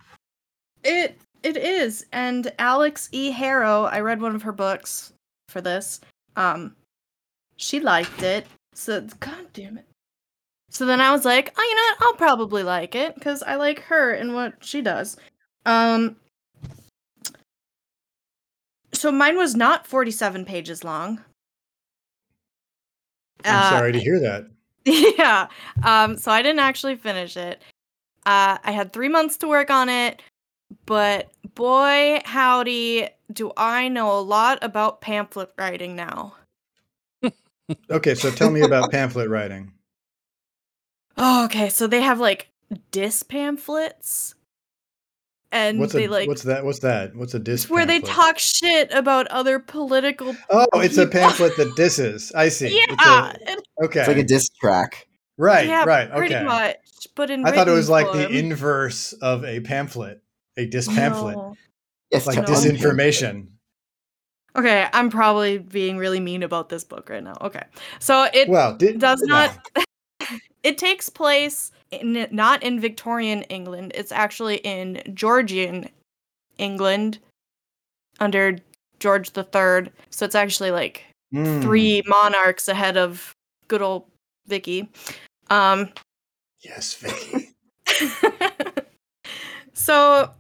[0.84, 3.32] It it is, and Alix E.
[3.32, 3.84] Harrow.
[3.86, 5.14] I read one of her books
[5.50, 6.02] for this.
[6.36, 6.76] Um,
[7.56, 8.46] she liked it.
[8.74, 9.86] So God damn it.
[10.70, 12.02] So then I was like, oh, you know what?
[12.02, 15.18] I'll probably like it because I like her and what she does.
[15.66, 16.18] Um.
[18.94, 21.24] So mine was not forty-seven pages long.
[23.46, 24.48] I'm Uh, sorry to hear that.
[24.86, 25.48] yeah.
[25.84, 27.62] Um, so I didn't actually finish it.
[28.28, 30.22] Uh, I had three months to work on it,
[30.86, 36.36] but boy, howdy, do I know a lot about pamphlet writing now.
[37.90, 39.74] Okay, so tell me about pamphlet writing.
[41.18, 41.68] Oh, okay.
[41.68, 42.48] So they have like
[42.92, 44.36] dis pamphlets,
[45.52, 46.64] and What's they a like what's that?
[46.64, 47.14] What's that?
[47.16, 47.64] What's a diss?
[47.64, 50.34] it's where they talk shit about other political.
[50.50, 52.32] Oh, it's a pamphlet that disses.
[52.34, 52.68] I see.
[52.90, 54.00] It's Yeah, a- okay.
[54.00, 55.06] It's like a diss track.
[55.38, 55.68] right.
[55.68, 56.10] yeah, right.
[56.12, 56.46] pretty Okay.
[56.46, 56.78] much.
[57.16, 60.22] But in I thought it was written like the inverse of a pamphlet,
[60.58, 61.56] a dis pamphlet, No.
[62.12, 62.44] Yes, like No.
[62.44, 63.48] disinformation.
[64.56, 67.38] Okay, I'm probably being really mean about this book right now.
[67.42, 67.64] Okay.
[68.00, 69.36] So it Well, did, does no.
[69.36, 69.70] not
[70.64, 73.92] it takes place in not in Victorian England.
[73.94, 75.90] It's actually in Georgian
[76.58, 77.20] England
[78.20, 78.58] under
[79.00, 79.92] George the Third.
[80.10, 83.34] So it's actually like Mm, three monarchs ahead of
[83.68, 84.06] good old
[84.48, 84.90] Vicky.
[85.50, 85.90] Um
[86.68, 87.54] Yes, Vicky.
[89.74, 90.32] so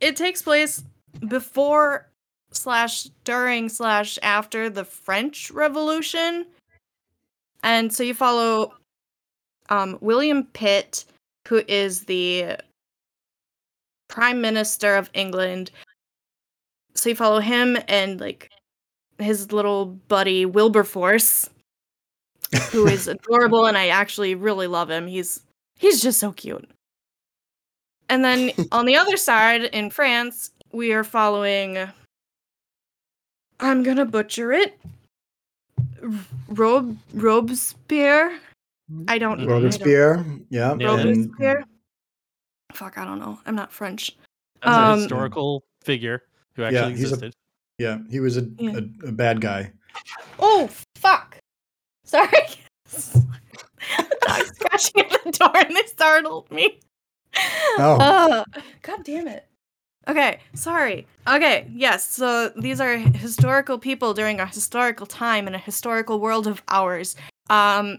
[0.00, 0.84] it takes place
[1.26, 2.08] before
[2.52, 6.46] slash during slash after the French Revolution.
[7.62, 8.74] And so you follow
[9.68, 11.04] um, William Pitt,
[11.48, 12.56] who is the
[14.08, 15.72] Prime Minister of England.
[16.94, 18.48] So you follow him and like
[19.18, 21.50] his little buddy Wilberforce,
[22.70, 25.06] who is adorable, and I actually really love him.
[25.08, 25.40] He's
[25.76, 26.68] he's just so cute.
[28.08, 31.78] And then on the other side in France, we are following.
[33.60, 34.78] I'm gonna butcher it.
[36.48, 38.38] Rob Robespierre.
[39.08, 39.40] I don't.
[39.40, 40.24] I don't- Robespierre.
[40.50, 40.74] Yeah.
[40.78, 40.98] Yeah.
[40.98, 41.64] And Robespierre.
[42.72, 43.38] Fuck, I don't know.
[43.46, 44.16] I'm not French.
[44.62, 46.22] As a Um, historical figure
[46.56, 47.34] who Yeah, actually a- existed.
[47.78, 48.72] yeah, he was a, Yeah.
[49.04, 49.72] a, a bad guy.
[50.38, 51.38] Oh fuck!
[52.04, 52.28] Sorry.
[54.66, 56.78] Scratching at the door and they startled me.
[57.78, 57.96] Oh.
[58.00, 58.44] Uh,
[58.82, 59.46] God damn it.
[60.06, 61.06] Okay, sorry.
[61.26, 62.08] Okay, yes.
[62.08, 67.16] So these are historical people during a historical time in a historical world of ours.
[67.50, 67.98] Um,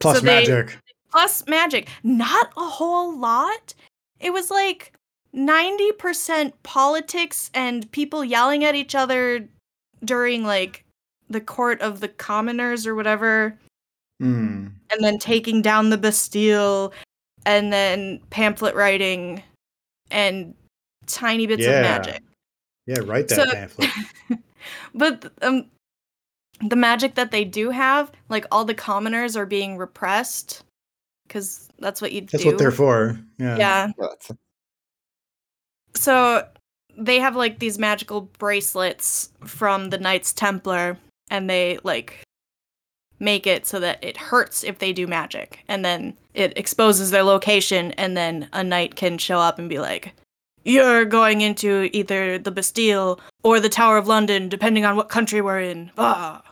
[0.00, 0.78] Plus so they- magic.
[1.10, 1.88] plus magic.
[2.04, 3.74] Not a whole lot.
[4.20, 4.92] It was like
[5.34, 9.46] 90% politics and people yelling at each other
[10.04, 10.84] during like
[11.28, 13.58] the court of the commoners or whatever,
[14.20, 14.68] Hmm.
[14.90, 16.92] and then taking down the Bastille,
[17.44, 19.42] and then pamphlet writing
[20.10, 20.54] and
[21.06, 21.70] tiny bits Yeah.
[21.72, 22.22] of magic.
[22.86, 23.90] Yeah, write that So- pamphlet.
[24.94, 25.66] but um
[26.66, 30.64] the magic that they do have, like all the commoners are being repressed
[31.28, 32.38] because that's what you That's do.
[32.38, 33.20] That's what they're for.
[33.38, 33.58] Yeah.
[33.58, 33.90] Yeah.
[35.94, 36.48] So
[36.96, 40.96] they have like these magical bracelets from the Knights Templar,
[41.30, 42.22] and they like
[43.18, 47.22] make it so that it hurts if they do magic, and then it exposes their
[47.22, 50.12] location, and then a knight can show up and be like,
[50.64, 55.40] "You're going into either the Bastille or the Tower of London, depending on what country
[55.40, 56.42] we're in." Ah.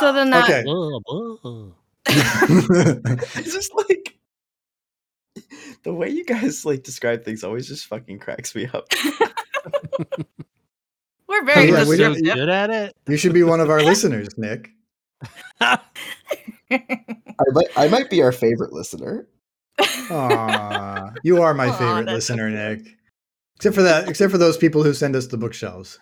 [0.00, 0.62] So then that Okay.
[0.64, 0.98] Blah,
[1.42, 1.70] blah.
[2.06, 4.18] it's just like
[5.84, 8.88] the way you guys like describe things always just fucking cracks me up.
[11.34, 12.96] we're very yeah, we so good at it.
[13.08, 14.70] you should be one of our listeners, Nick.
[15.60, 15.78] I
[16.70, 19.26] might, I might be our favorite listener.
[20.10, 22.96] Aw, you are my Aw, favorite that's so listener, Nick.
[23.56, 25.98] Except for that, except for those people who send us the bookshelves.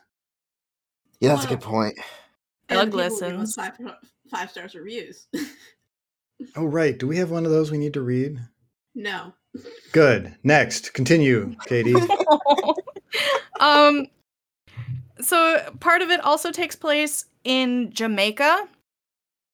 [1.21, 1.99] Yeah, that's a good point.
[2.68, 3.55] And Doug people listens.
[3.55, 3.79] Five,
[4.31, 5.27] five stars reviews.
[6.57, 8.40] Oh right, do we have one of those we need to read?
[8.97, 9.33] no.
[9.92, 10.35] Good.
[10.42, 11.95] Next, continue, Katie.
[13.61, 14.09] um
[15.23, 18.69] so part of it also takes place in Jamaica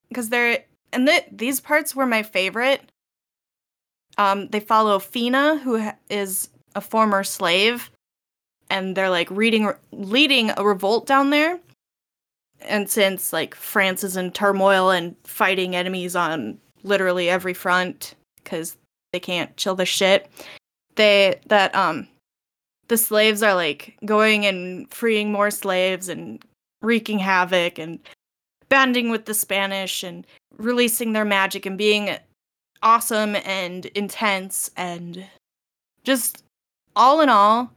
[0.09, 2.83] because they're and th- these parts were my favorite.
[4.17, 7.91] Um they follow Fina who ha- is a former slave
[8.71, 11.59] and they're like reading leading a revolt down there.
[12.61, 18.77] And since like France is in turmoil and fighting enemies on literally every front cuz
[19.13, 20.29] they can't chill the shit,
[20.97, 22.09] they that um
[22.89, 26.43] the slaves are like going and freeing more slaves and
[26.83, 27.99] wreaking havoc and
[28.69, 32.17] banding with the Spanish and releasing their magic and being
[32.83, 35.25] awesome and intense and
[36.05, 36.45] just
[36.97, 37.73] all in all,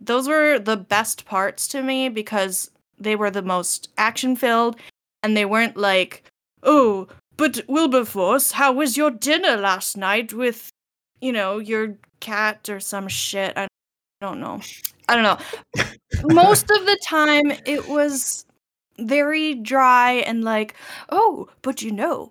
[0.00, 4.76] those were the best parts to me because they were the most action filled
[5.22, 6.24] and they weren't like,
[6.62, 10.70] oh, but Wilberforce, how was your dinner last night with,
[11.20, 13.56] you know, your cat or some shit?
[13.56, 13.66] I
[14.20, 14.60] don't know.
[15.08, 15.84] I don't know.
[16.34, 18.44] Most of the time, it was
[18.98, 20.74] very dry and like,
[21.08, 22.30] oh, but you know,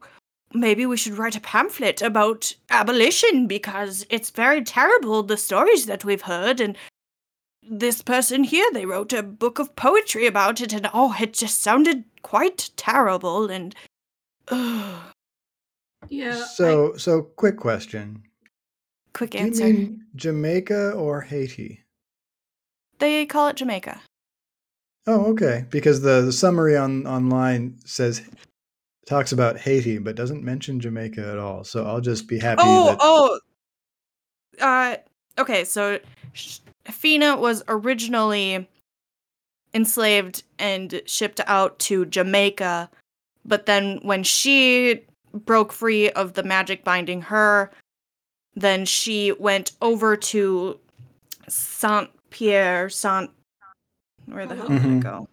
[0.54, 6.06] maybe we should write a pamphlet about abolition because it's very terrible the stories that
[6.06, 6.78] we've heard and
[7.71, 11.60] this person here they wrote a book of poetry about it and oh it just
[11.60, 13.75] sounded quite terrible and
[14.47, 14.99] ugh.
[16.10, 16.30] Yeah.
[16.39, 18.23] I- So, so quick question:
[19.13, 21.84] quick Do you answer mean Jamaica or Haiti?
[23.00, 24.02] they call it jamaica
[25.08, 25.65] Oh, okay.
[25.72, 28.21] Because the, the summary on online says
[29.08, 31.63] talks about Haiti, but doesn't mention Jamaica at all.
[31.63, 32.62] So I'll just be happy.
[32.63, 33.40] oh that, oh
[34.62, 34.96] uh
[35.40, 36.00] okay so
[36.86, 38.67] Fina was originally
[39.73, 42.90] enslaved and shipped out to Jamaica
[43.46, 45.02] but then when she
[45.33, 47.71] broke free of the magic binding her
[48.60, 50.79] then she went over to
[51.47, 53.31] Saint Pierre Saint
[54.25, 54.97] where the hell did Mhm.
[54.97, 55.27] it go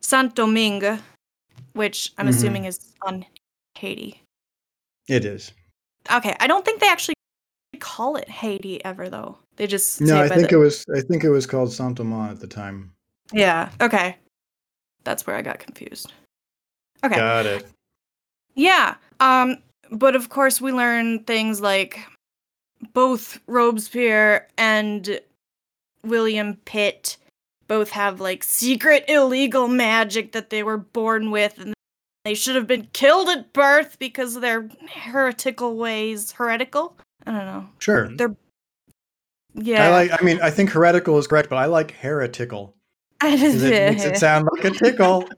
[0.00, 0.98] Saint Domingue
[1.74, 2.30] which I'm Mhm.
[2.30, 3.24] assuming is on
[3.76, 4.22] Haiti
[5.08, 5.52] it is.
[6.12, 7.14] okay i don't think they actually
[7.78, 9.38] call it Haiti ever though.
[9.56, 12.40] They just No, I think the- it was I think it was called Saint-Amand at
[12.40, 12.92] the time.
[13.32, 13.70] Yeah.
[13.80, 14.18] Okay.
[15.04, 16.12] That's where I got confused.
[17.04, 17.14] Okay.
[17.16, 17.66] Got it.
[18.54, 18.96] Yeah.
[19.20, 22.00] Um, but of course we learn things like
[22.92, 25.20] both Robespierre and
[26.04, 27.16] William Pitt
[27.68, 31.74] both have like secret illegal magic that they were born with and
[32.24, 36.32] they should have been killed at birth because of their heretical ways.
[36.32, 36.96] Heretical?
[37.26, 37.68] I don't know.
[37.78, 38.08] Sure.
[38.08, 38.34] They're
[39.54, 39.86] yeah.
[39.86, 42.74] I like I mean I think heretical is correct, but I like heretical.
[43.20, 45.28] I 'cause It makes it sound like a tickle.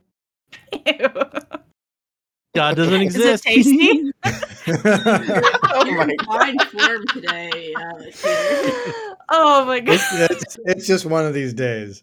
[2.55, 3.47] God doesn't exist.
[3.49, 4.13] Is it tasty?
[5.73, 8.93] oh my in fine form today, uh,
[9.31, 9.95] oh my god.
[9.95, 12.03] it's, it's, it's just one of these days.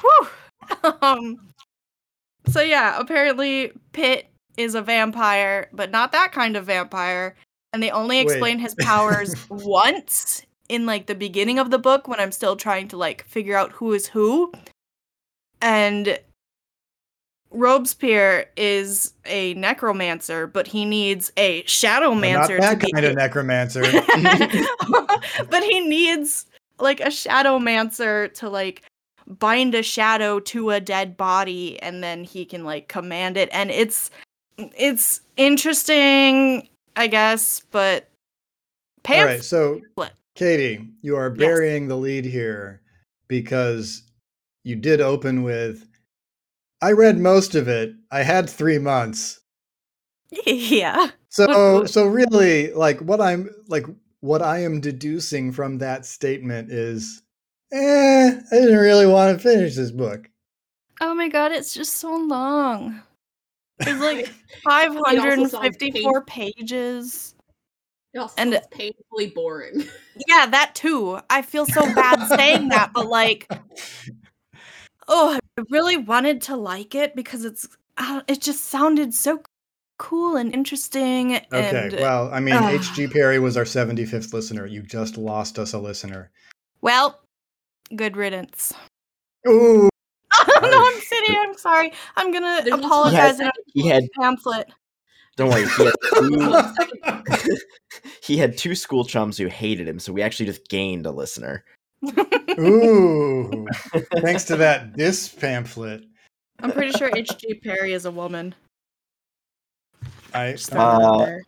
[0.00, 0.28] Whew.
[1.02, 1.38] Um.
[2.48, 4.26] So yeah, apparently Pitt
[4.56, 7.36] is a vampire, but not that kind of vampire.
[7.72, 8.22] And they only Wait.
[8.22, 12.88] explain his powers once in like the beginning of the book when I'm still trying
[12.88, 14.52] to like figure out who is who.
[15.60, 16.18] And
[17.54, 23.14] Robespierre is a necromancer, but he needs a Not shadowmancer that to be kind of
[23.16, 23.82] necromancer.
[25.50, 26.46] but he needs
[26.78, 28.82] like a shadowmancer to like
[29.26, 33.70] bind a shadow to a dead body and then he can like command it and
[33.70, 34.10] it's
[34.58, 38.02] it's interesting i guess but
[38.98, 40.12] All Pam- right, so What?
[40.34, 41.38] Katie, you are Yes.
[41.38, 42.82] burying the lead here
[43.28, 44.02] because
[44.64, 45.86] you did open with
[46.84, 47.94] I read most of it.
[48.10, 49.40] I had 3 months.
[50.46, 53.86] yeah So so really like what I'm like
[54.20, 57.22] what I am deducing from that statement is
[57.72, 60.28] eh, I didn't really want to finish this book.
[61.00, 63.00] oh my god it's just so long
[63.80, 64.28] it's like
[64.66, 67.34] It also sounds 554 pages
[68.12, 69.84] It And- sounds painfully boring.
[70.28, 73.48] yeah that too i feel so bad saying that but like
[75.08, 79.40] oh i really wanted to like it because it's uh, it just sounded so
[79.98, 82.80] cool and interesting Okay, and well, I mean, Ugh.
[82.80, 84.66] HG Parry was our 75th listener.
[84.66, 86.30] You just lost us a listener.
[86.82, 87.20] well
[87.94, 88.72] good riddance
[89.46, 89.88] Ooh.
[90.34, 94.04] oh no i'm sitting i'm sorry i'm gonna There's also- apologize in a He had
[94.18, 94.66] pamphlet
[95.36, 95.66] don't worry.
[95.66, 97.58] He had Well, two, second-
[98.22, 101.64] he had two school chums who hated him, so we actually just gained a listener.
[102.58, 103.66] Ooh.
[104.20, 106.04] Thanks to that this pamphlet.
[106.60, 108.54] i'm pretty sure hg Parry is a woman
[110.32, 111.42] I Just throwing that out Uh, there.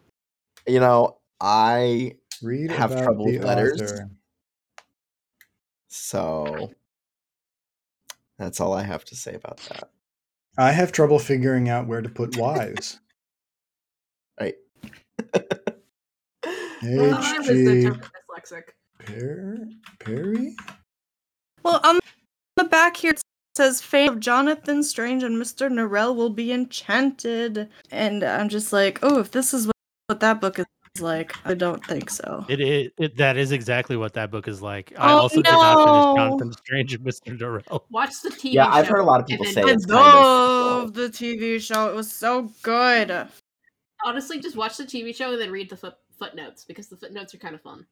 [0.69, 3.83] You know, I read have trouble with letters.
[3.83, 4.09] author.
[5.89, 6.71] so
[8.39, 9.91] that's all I have to say about that.
[10.59, 12.99] I have trouble figuring out where to put Y's.
[14.41, 14.55] Right.
[16.83, 18.63] Well, I was the HG term dyslexic.
[19.99, 20.55] Parry?
[21.67, 21.99] Well, on
[22.57, 23.21] the back here it
[23.57, 25.69] says fame of Jonathan Strange and Mr.
[25.69, 27.69] Norrell will be enchanted.
[27.91, 29.75] And I'm just like, oh, if this is what,
[30.07, 30.67] what that book is
[31.01, 32.45] like, I don't think so.
[32.49, 32.93] It is.
[32.99, 34.93] It, that is exactly what that book is like.
[34.97, 37.37] I Oh, also did not finish Jonathan Strange and Mr.
[37.37, 37.85] Durrell.
[37.91, 38.49] Watch the TV show.
[38.51, 40.95] Yeah, I've heard a lot of people and say then- I it's kind of love
[40.95, 41.89] the TV show.
[41.91, 43.27] It was so good.
[44.05, 47.35] Honestly, just watch the TV show and then read the foot- footnotes because the footnotes
[47.35, 47.85] are kind of fun.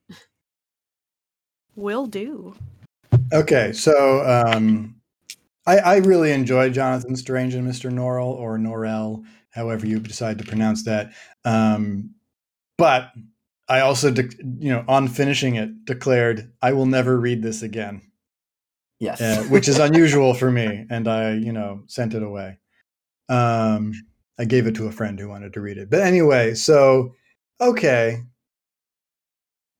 [1.74, 2.54] Will do.
[3.34, 4.94] Okay, so um,
[5.66, 7.90] I, I really enjoyed Jonathan Strange and Mr.
[7.90, 11.12] Norrell or Norrell, however you decide to pronounce that.
[11.44, 12.14] Um,
[12.78, 13.10] but
[13.68, 18.02] I also, de- you know, on finishing it, declared I will never read this again,
[19.00, 19.20] Yes.
[19.20, 22.58] uh, which is unusual for me, and I, you know, sent it away.
[23.28, 23.92] Um,
[24.38, 27.14] I gave it to a friend who wanted to read it, but anyway, so
[27.60, 28.22] okay,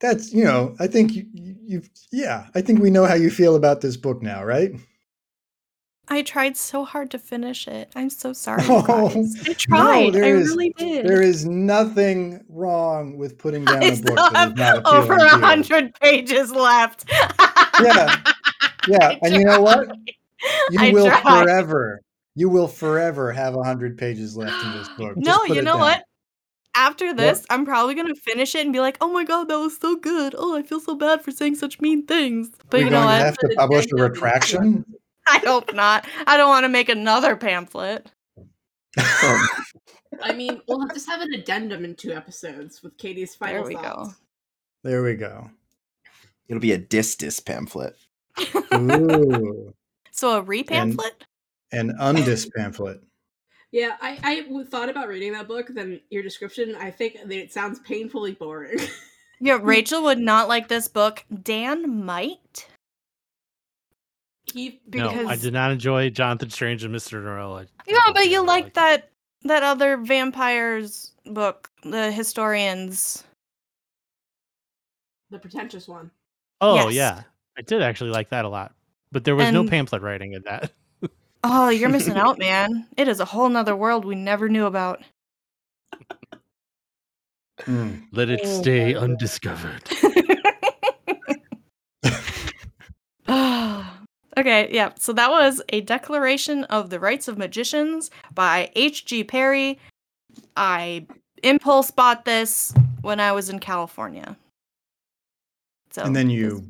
[0.05, 3.31] that's you know, I think you, you, you've yeah, I think we know how you
[3.31, 4.73] feel about this book now, right?
[6.09, 7.91] I tried so hard to finish it.
[7.97, 8.63] I'm so sorry.
[8.69, 9.35] Oh, guys.
[9.49, 10.07] I tried.
[10.09, 11.07] I there is- really did.
[11.07, 15.15] There is nothing wrong with putting down I a book still have is not over
[15.15, 17.05] a hundred pages left.
[17.11, 18.21] Yeah,
[18.87, 19.89] Yeah, I and you know what?
[20.71, 21.45] You I will tried.
[21.45, 22.03] forever,
[22.35, 25.17] you will forever have a hundred pages left in this book.
[25.17, 26.05] No, you know what?
[26.77, 29.77] After this, I'm probably gonna finish it and be like, "Oh my god, that was
[29.79, 30.35] so good!
[30.37, 33.07] Oh, I feel so bad for saying such mean things." But We're you know going
[33.07, 33.19] what?
[33.19, 34.85] to have to publish a up in two retraction.
[35.27, 36.07] I hope not.
[36.27, 38.11] I don't want to make another pamphlet.
[38.99, 39.49] Um,
[40.23, 43.69] I mean, we'll have just have an addendum in two episodes with Katie's final There
[43.69, 44.09] we thoughts.
[44.13, 44.15] go.
[44.83, 45.51] There we go.
[46.49, 47.97] it'll be a dis dis pamphlet.
[48.75, 49.73] Ooh,
[50.11, 51.25] so a re-pamphlet?
[51.73, 53.01] an undis pamphlet.
[53.75, 55.67] Yeah, I thought about reading that book.
[55.69, 58.79] Then your description, I think that it sounds painfully boring.
[59.41, 61.25] Yeah, Rachel would not like this book.
[61.43, 62.69] Dan might.
[64.51, 67.23] He No, I did not enjoy Jonathan Strange and Mr.
[67.23, 67.67] Norrell.
[67.87, 69.11] Yeah, I but did you not like that
[69.43, 73.25] that other vampires book, the historians.
[75.31, 76.13] the pretentious one.
[76.61, 76.95] Oh Yes.
[76.95, 77.23] yeah,
[77.59, 78.73] I did actually like that a lot.
[79.11, 80.73] But there was no pamphlet writing in that.
[81.47, 82.87] Oh, you're missing out, man.
[82.97, 85.03] It is a whole nother world we never knew about.
[87.61, 87.97] Hmm.
[88.11, 89.83] Let it Oh, stay undiscovered.
[93.29, 94.91] okay, yeah.
[94.99, 99.25] So that was a Declaration of the Rights of Magicians by H.G.
[99.25, 99.79] Parry.
[100.57, 101.07] I
[101.43, 104.37] impulse bought this when I was in California.
[105.91, 106.67] So and then you,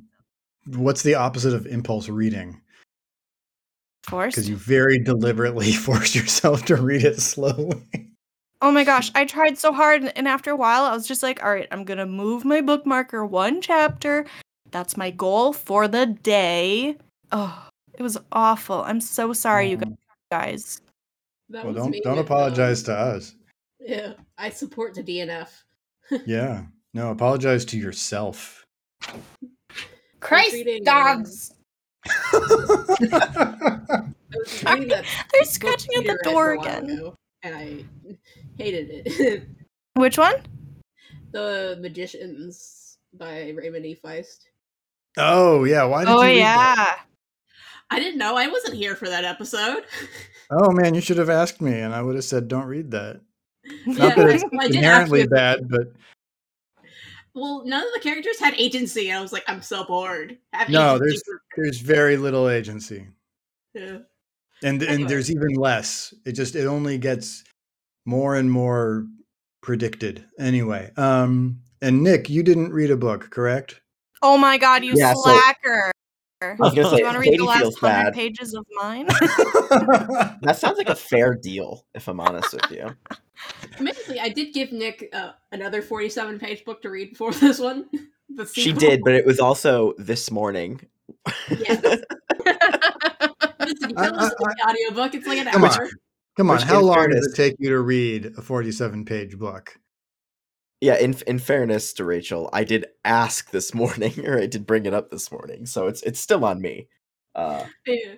[0.67, 2.61] what's the opposite of impulse reading?
[4.05, 4.37] Forced.
[4.37, 7.83] Because you very deliberately force yourself to read it slowly.
[8.63, 11.23] Oh my gosh, I tried so hard, and- and after a while, I was just
[11.23, 14.25] like, all right, I'm gonna move my bookmarker one chapter.
[14.71, 16.97] That's my goal for the day.
[17.31, 18.83] Oh, it was awful.
[18.83, 19.97] I'm so sorry, you Mhm.
[20.33, 20.81] guys.
[21.51, 23.35] That Well, don't me don't apologize um, to us.
[23.81, 25.51] Yeah, I support the DNF.
[26.27, 28.65] Yeah, no, apologize to yourself.
[30.21, 31.53] Christ, dogs!
[34.31, 36.91] They're scratching at the door for again.
[36.91, 37.85] ago, and I
[38.59, 39.45] hated it.
[39.95, 40.35] Which one?
[41.33, 43.99] the Magicians by Raymond E.
[44.05, 44.39] Feist.
[45.19, 46.77] oh yeah, why did Oh you read that?
[46.99, 47.03] yeah.
[47.91, 48.37] I didn't know.
[48.37, 49.85] I wasn't here for that episode.
[50.51, 53.19] Oh man, you should have asked me, and I would have said, "Don't read that."
[53.87, 55.93] Yeah, Not that it's I inherently ask you- bad, but
[57.35, 59.11] Well, none of the characters had agency.
[59.13, 60.39] I was like, I'm so bored.
[60.53, 63.09] Have No, there's- for- there's very little agency,
[63.75, 63.99] Yeah.
[64.63, 65.09] and and Anyway.
[65.09, 66.15] there's even less.
[66.25, 67.43] It just it only gets
[68.07, 69.07] more and more
[69.63, 70.25] predicted.
[70.39, 73.81] Anyway, um, and Nick, you didn't read a book, correct?
[74.23, 75.91] Oh my god, you Yeah, so- slacker.
[76.43, 78.13] I was gonna Do you want to read the last hundred bad.
[78.15, 79.07] pages of mine?
[80.43, 82.95] That sounds like a fair deal, if I'm honest with you.
[83.75, 87.87] Admittedly, I did give Nick uh, another 47 page book to read before this one.
[88.53, 90.81] She did, but it was also this morning.
[91.51, 91.81] Yeah.
[93.61, 95.15] Listen, you I- can listen to the audiobook.
[95.15, 95.71] It's like an Come on.
[95.73, 95.89] hour.
[96.37, 99.39] Come on, Which, how long fairness- does it take you to read a 47 page
[99.39, 99.79] book?
[100.81, 104.85] Yeah, in in fairness to Rachel, I did ask this morning, or I did bring
[104.87, 106.89] it up this morning, so it's it's still on me.
[107.35, 108.15] Uh, Yeah.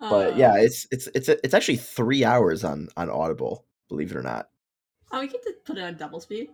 [0.00, 4.16] but Uh, yeah, it's it's it's it's actually three hours on on Audible, believe it
[4.16, 4.48] or not.
[5.10, 6.48] Oh, we could just put it on double speed.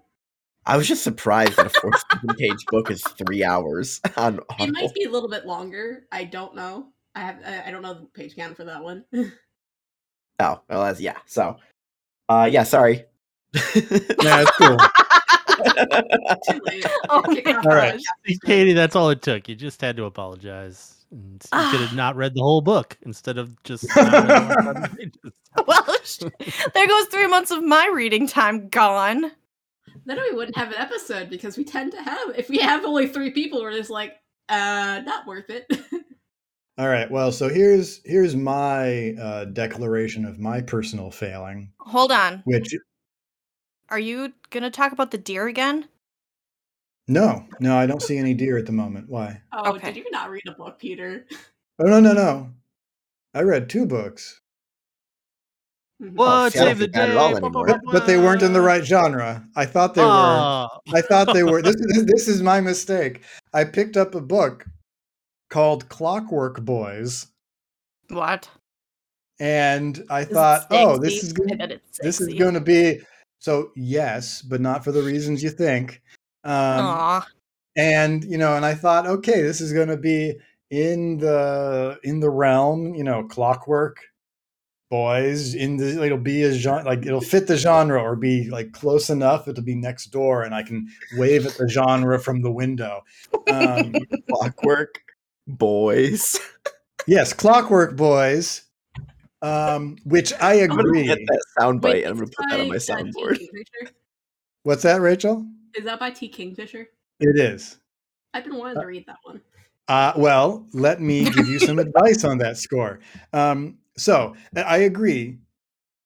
[0.66, 4.94] I was just surprised that a 47 page book is three hours on It might
[4.94, 6.04] be a little bit longer.
[6.10, 6.86] I don't know.
[7.14, 7.38] I have.
[7.44, 9.04] I I don't know the page count for that one.
[10.40, 11.18] Oh, well, that's, yeah.
[11.26, 11.58] So,
[12.28, 13.04] uh, yeah, sorry.
[13.54, 14.76] Yeah, it's cool.
[16.48, 16.84] Too late.
[17.08, 18.00] Oh, Kick All right.
[18.44, 19.48] Katie, that's all it took.
[19.48, 20.93] You just had to apologize.
[21.14, 23.84] And you could have not read the whole book instead of just.
[23.96, 25.32] not reading the last 100 pages.
[25.66, 25.96] well,
[26.74, 29.30] there goes three months of my reading time gone.
[30.06, 32.30] Then we wouldn't have an episode because we tend to have.
[32.36, 34.14] If we have only three people, we're just like,
[34.48, 35.66] uh, not worth it.
[36.78, 37.08] All right.
[37.08, 42.42] Well, so here's here's my uh, declaration of my personal failing, Hold on.
[42.44, 42.74] which
[43.90, 45.88] Are you gonna talk about the deer again?
[47.08, 49.08] No, no, I don't see any deer at the moment.
[49.08, 49.40] Why?
[49.52, 49.92] oh, Okay.
[49.92, 51.26] did you not read a book, Peter?
[51.78, 52.50] Oh no, no, no.
[53.34, 54.40] I read two books.
[56.02, 56.14] Mm-hmm.
[56.16, 56.28] What?
[56.28, 57.16] Oh, see, I don't Save the think that at day.
[57.18, 57.80] all blah, blah, anymore.
[57.84, 59.46] but, but they weren't in the right genre.
[59.56, 60.08] I thought they were.
[60.10, 60.68] Oh.
[60.92, 61.62] I thought they were.
[61.62, 63.22] This is this is my mistake.
[63.52, 64.66] I picked up a book
[65.50, 67.26] called Clockwork Boys,
[68.08, 68.48] What?
[69.38, 71.58] and I thought, oh, this is I going.
[71.58, 73.00] bet This is going to be
[73.38, 73.70] so.
[73.76, 76.02] Yes, but not for the reasons you think.
[76.44, 77.22] Um,
[77.76, 80.34] and you know and i thought okay this is going to be
[80.70, 83.98] in the in the realm you know clockwork
[84.90, 88.72] boys in the it'll be a genre like it'll fit the genre or be like
[88.72, 90.86] close enough it'll be next door and i can
[91.16, 93.02] wave at the genre from the window
[93.50, 93.92] um,
[94.30, 95.00] Clockwork
[95.46, 96.38] boys.
[97.06, 98.62] yes clockwork boys
[99.42, 102.50] um, which i I'm gonna agree get that sound Wait, bite and I'm gonna put
[102.50, 103.10] that on my this by, uh, T.
[103.10, 103.90] soundboard.
[104.62, 105.46] What's that rachel
[105.76, 106.28] Is that by T.
[106.28, 106.88] Kingfisher?
[107.20, 107.78] it is
[108.32, 109.40] I've been wanting to read that one.
[109.86, 112.98] Uh, well, let me give you some advice on that score.
[113.32, 115.38] Um, so I- I agree.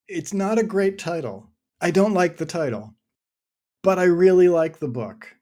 [0.09, 1.49] It's not a great title.
[1.81, 2.93] I don't like the title,
[3.83, 5.35] but I really like the book.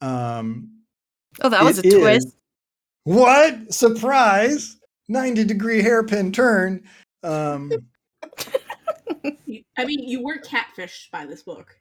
[0.00, 0.70] Um,
[1.42, 2.36] Oh, that was a it is- twist.
[3.04, 4.78] What surprise!
[5.08, 6.82] Ninety degree hairpin turn.
[7.22, 7.70] Um,
[9.76, 11.76] I mean, you were catfished by this book.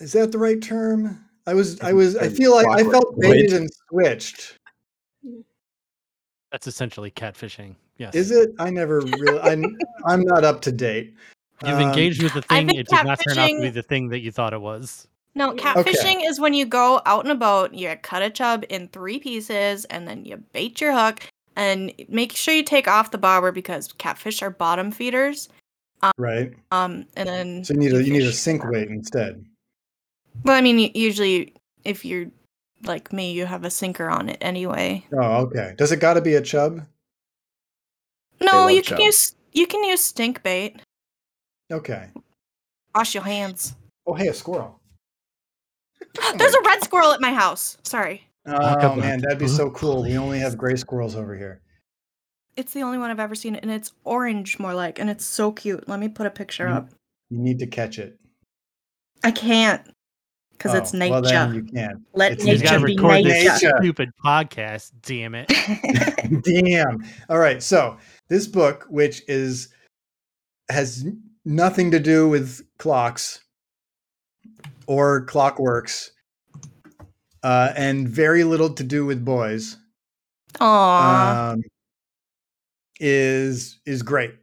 [0.00, 1.24] Is that the right term?
[1.46, 3.20] I was I was I feel like I felt Void.
[3.20, 4.56] baited and switched.
[6.52, 7.76] That's essentially catfishing.
[7.96, 8.14] Yes.
[8.14, 8.50] Is it?
[8.58, 9.40] I never really.
[9.40, 9.76] I'm
[10.06, 11.14] I'm not up to date.
[11.64, 12.70] You've Um, engaged with the thing.
[12.70, 15.06] It did not turn out to be the thing that you thought it was.
[15.34, 15.62] No, Okay.
[15.62, 19.84] catfishing is when you go out and about, you cut a chub in three pieces,
[19.84, 23.92] and then you bait your hook, and make sure you take off the bobber because
[23.98, 25.48] catfish are bottom feeders.
[26.16, 26.54] Right.
[26.72, 29.44] Um, and then So you need a you need a sink weight instead.
[30.44, 31.54] Well, I mean, usually
[31.84, 32.26] if you're
[32.84, 35.04] like me, you have a sinker on it anyway.
[35.12, 35.74] Oh, okay.
[35.76, 36.82] Does it got to be a chub?
[38.40, 39.00] No, you can chub.
[39.00, 40.80] use you can use stink bait.
[41.70, 42.08] Okay.
[42.94, 43.76] Wash your hands.
[44.06, 44.80] Oh, hey, a squirrel.
[46.36, 47.76] There's a red squirrel at my house.
[47.82, 50.02] Sorry, Oh man, that'd be so cool.
[50.02, 51.60] We only have gray squirrels over here.
[52.56, 55.52] it's the only one I've ever seen, and it's orange more like, and it's so
[55.52, 55.88] cute.
[55.88, 56.90] Let me put a picture up.
[57.28, 58.18] You need to catch it.
[59.22, 59.86] I can't
[60.60, 61.12] because it's Oh, nature.
[61.12, 62.04] Well, then you can.
[62.12, 63.74] Let it's He's got to nature be record this nature.
[63.80, 64.92] stupid podcast.
[65.00, 65.48] Damn it!
[66.44, 67.02] Damn.
[67.30, 67.62] All right.
[67.62, 67.96] So
[68.28, 69.68] this book, which is
[70.70, 71.06] has
[71.46, 73.40] nothing to do with clocks
[74.86, 76.10] or clockworks,
[77.42, 79.78] uh, and very little to do with boys,
[80.58, 81.52] Aww.
[81.54, 81.62] um,
[83.00, 84.34] is is great.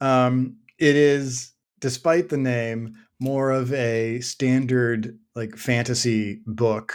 [0.00, 6.94] Um, it is, despite the name, more of a standard like fantasy book.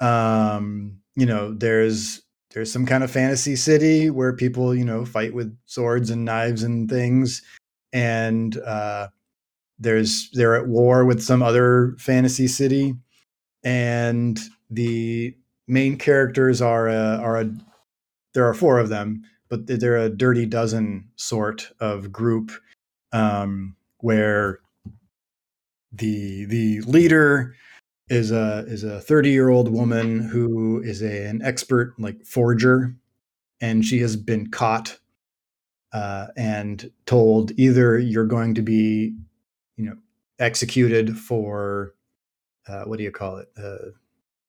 [0.00, 2.22] Um, you know, there's
[2.52, 6.62] there's some kind of fantasy city where people you know fight with swords and knives
[6.62, 7.42] and things,
[7.92, 9.08] and uh,
[9.78, 12.94] there's they're at war with some other fantasy city,
[13.64, 14.38] and
[14.70, 15.34] the
[15.66, 17.50] main characters are a, are a
[18.34, 22.52] there are four of them, but they're- a dirty dozen sort of group
[23.12, 24.60] um, where
[25.98, 27.54] the the leader
[28.08, 32.94] is a is a 30 year old woman who is a, an expert like forger
[33.60, 34.98] and she has been caught
[35.92, 39.16] uh, and told either you're going to be
[39.76, 39.96] you know
[40.38, 41.94] executed for
[42.68, 43.48] uh, what do you call it?
[43.56, 43.90] Uh,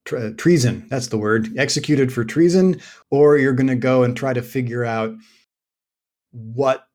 [0.05, 2.79] tre- treason that's the word executed for treason
[3.09, 5.13] or you're going to go and try to figure out
[6.31, 6.88] what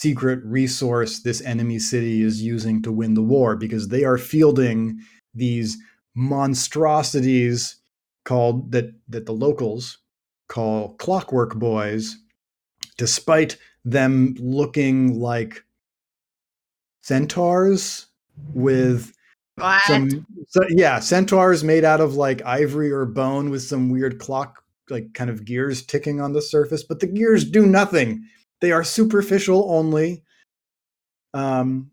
[0.00, 4.98] secret resource this enemy city is using to win the war because they are fielding
[5.34, 5.76] these
[6.14, 7.76] monstrosities
[8.24, 9.98] called that that the locals
[10.48, 12.16] call clockwork boys
[12.96, 15.64] despite them looking like
[17.02, 18.06] centaurs
[18.54, 19.12] with
[19.56, 19.82] What?
[19.82, 24.64] some so, yeah centaurs made out of like ivory or bone with some weird clock
[24.88, 28.24] like kind of gears ticking on the surface but the gears do nothing
[28.60, 30.22] they are superficial only
[31.34, 31.90] um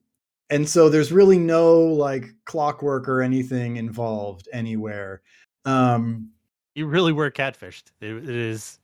[0.50, 5.22] and so there's really no like clockwork or anything involved anywhere
[5.66, 6.30] um
[6.76, 7.92] You really were catfished.
[8.02, 8.80] It, it is.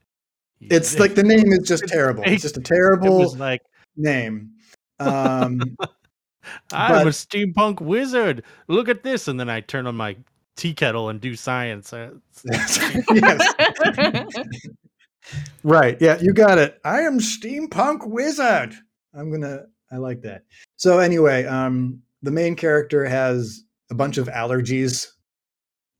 [0.62, 3.62] it's like the name is just terrible it's just a It terrible was like
[3.96, 4.52] name
[5.00, 5.62] um
[6.74, 8.44] I'm a steampunk wizard.
[8.68, 10.18] Look at this, and then I turn on my
[10.58, 11.94] tea kettle and do science.
[13.14, 13.54] Yes
[15.64, 15.98] Right.
[16.02, 16.80] Yeah, you got it.
[16.84, 18.76] I am steampunk wizard.
[19.14, 19.66] I'm gonna.
[19.92, 20.44] I like that.
[20.76, 25.08] So anyway, um, the main character has a bunch of allergies,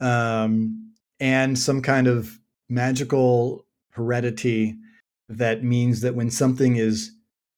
[0.02, 4.76] um, and some kind of magical heredity
[5.30, 7.12] that means that when something is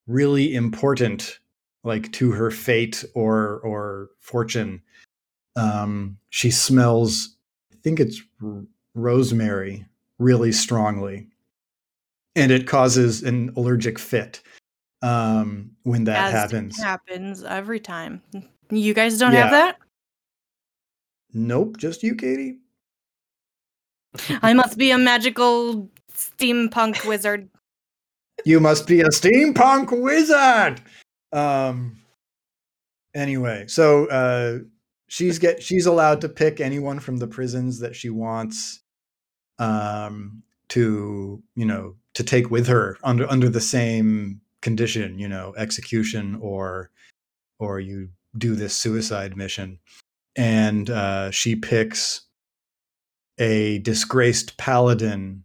[0.07, 1.39] really important,
[1.83, 4.81] like to her fate or or fortune,
[5.55, 7.35] um, she smells.
[7.71, 8.63] I think it's r-
[8.93, 9.85] rosemary
[10.19, 11.27] really strongly
[12.35, 14.41] and it causes an allergic fit
[15.01, 16.77] um, when that As happens.
[16.81, 18.21] happens every time.
[18.69, 19.43] You guys don't Yeah.
[19.43, 19.77] have that?
[21.33, 22.59] Nope, just you, Katie.
[24.41, 27.49] I must be a magical steampunk wizard.
[28.45, 30.81] You must be a steampunk wizard.
[31.33, 31.97] Um.
[33.13, 34.59] Anyway, so uh,
[35.07, 38.81] she's get she's allowed to pick anyone from the prisons that she wants,
[39.59, 45.53] um, to you know to take with her under under the same condition, you know,
[45.57, 46.89] execution or
[47.59, 49.79] or you do this suicide mission,
[50.35, 52.21] and uh, she picks
[53.37, 55.43] a disgraced paladin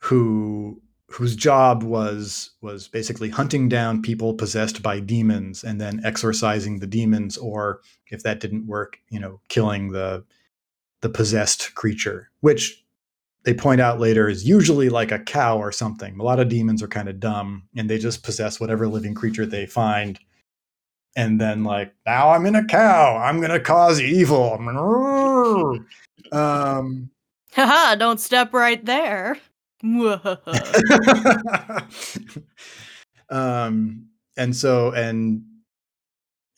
[0.00, 6.78] who whose job was was basically hunting down people possessed by demons and then exorcising
[6.78, 10.24] the demons or if that didn't work you know killing the
[11.02, 12.84] the possessed creature which
[13.46, 16.82] they point out later is usually like a cow or something a lot of demons
[16.82, 20.18] are kind of dumb and they just possess whatever living creature they find
[21.16, 23.16] and then like now I'm in a cow.
[23.16, 24.52] I'm gonna cause evil.
[26.30, 27.10] um,
[27.52, 29.38] Haha, don't step right there.
[33.30, 35.42] um, and so and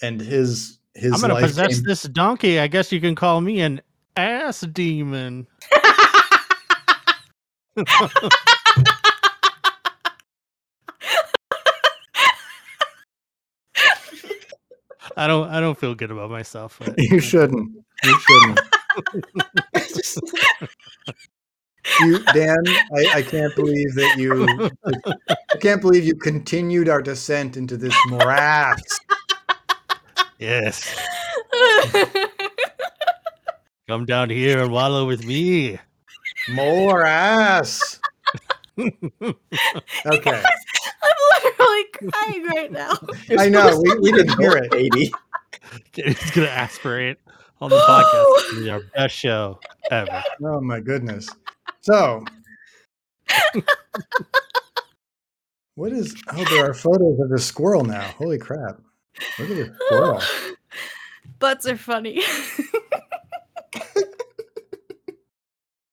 [0.02, 2.58] and his his I'm gonna possess came- this donkey.
[2.58, 3.80] I guess you can call me an
[4.16, 5.46] ass demon.
[15.16, 15.48] I don't.
[15.48, 16.78] I don't feel good about myself.
[16.84, 17.70] but- You shouldn't.
[18.04, 18.60] You shouldn't.
[22.00, 24.46] you, Dan, I, I can't believe that you.
[25.28, 28.80] I can't believe you continued our descent into this morass.
[30.38, 30.94] Yes.
[33.88, 35.78] Come down here and wallow with me.
[36.50, 37.98] Morass.
[40.06, 40.42] Okay.
[41.02, 42.92] I'm literally crying right now.
[43.36, 43.80] I know.
[43.82, 44.70] We, we didn't hear it.
[44.70, 45.12] baby.
[45.92, 47.16] He's gonna aspirate
[47.60, 48.24] on the podcast.
[48.36, 49.58] It's gonna our best show
[49.90, 50.22] ever.
[50.44, 51.28] Oh my goodness.
[51.80, 52.24] So,
[55.74, 56.14] what is?
[56.32, 58.02] Oh, there are photos of the squirrel now.
[58.18, 58.80] Holy crap!
[59.38, 60.22] Look at the squirrel.
[61.40, 62.22] Butts are funny.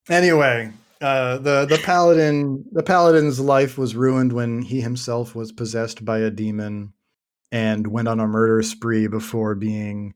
[0.10, 6.06] Anyway, uh, the the paladin the paladin's life was ruined when he himself was possessed
[6.06, 6.94] by a demon
[7.52, 10.14] and went on a murder spree before being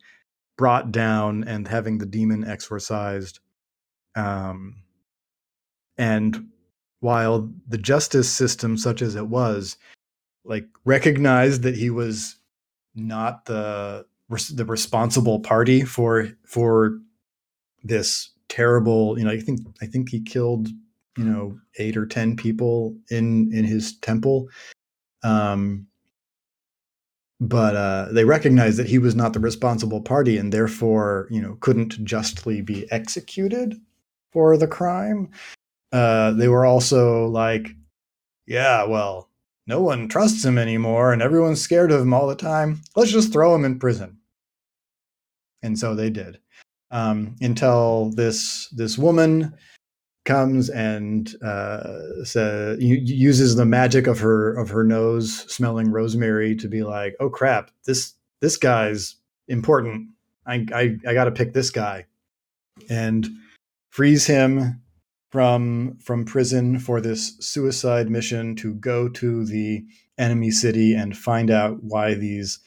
[0.57, 3.39] brought down and having the demon exorcised.
[4.15, 4.83] Um,
[5.97, 6.49] and
[6.99, 9.77] while the justice system, such as it was,
[10.43, 12.35] like recognized that he was
[12.93, 14.05] not the
[14.53, 16.99] the responsible party for for
[17.83, 20.67] this terrible you know i think i think he killed
[21.19, 24.47] you know eight or ten people in in his temple.
[25.21, 25.85] Um
[27.41, 31.57] but uh they recognized that he was not the responsible party and therefore you know
[31.59, 33.75] couldn't justly be executed
[34.31, 35.29] for the crime.
[35.91, 37.75] Uh they were also like
[38.45, 39.29] yeah well
[39.67, 42.81] no one trusts him anymore and everyone's scared of him all the time.
[42.95, 44.17] Let's just throw him in prison.
[45.61, 46.39] And so they did
[46.91, 49.53] um, until this this woman
[50.25, 56.67] comes and uh, sa- uses the magic of her of her nose smelling rosemary to
[56.67, 59.15] be like, oh crap, this this guy's
[59.47, 60.09] important.
[60.45, 62.05] I I, I got to pick this guy,
[62.89, 63.27] and
[63.89, 64.81] frees him
[65.31, 69.83] from from prison for this suicide mission to go to the
[70.17, 72.59] enemy city and find out why these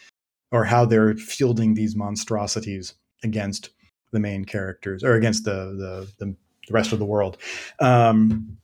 [0.51, 3.71] or how they're fielding these monstrosities against
[4.13, 5.53] the main characters or against the
[6.19, 6.37] the, the,
[6.69, 7.39] the rest of the world.
[7.81, 8.59] Um,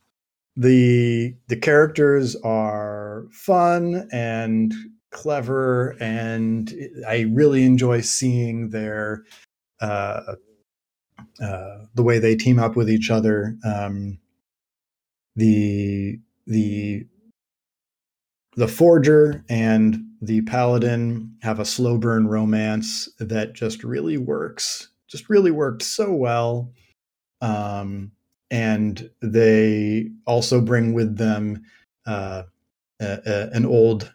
[0.55, 4.73] the the characters are fun and
[5.11, 6.73] clever, and
[7.07, 9.23] I really enjoy seeing their
[9.81, 10.35] uh,
[11.41, 13.55] uh, the way they team up with each other.
[13.63, 14.19] Um,
[15.35, 17.05] the the
[18.55, 25.29] the forger and the paladin have a slow burn romance that just really works just
[25.29, 26.71] really worked so well
[27.41, 28.11] um,
[28.51, 31.63] and they also bring with them
[32.05, 32.43] uh,
[33.01, 34.13] a, a, an old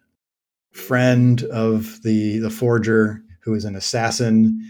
[0.72, 4.60] friend of the the forger who is an assassin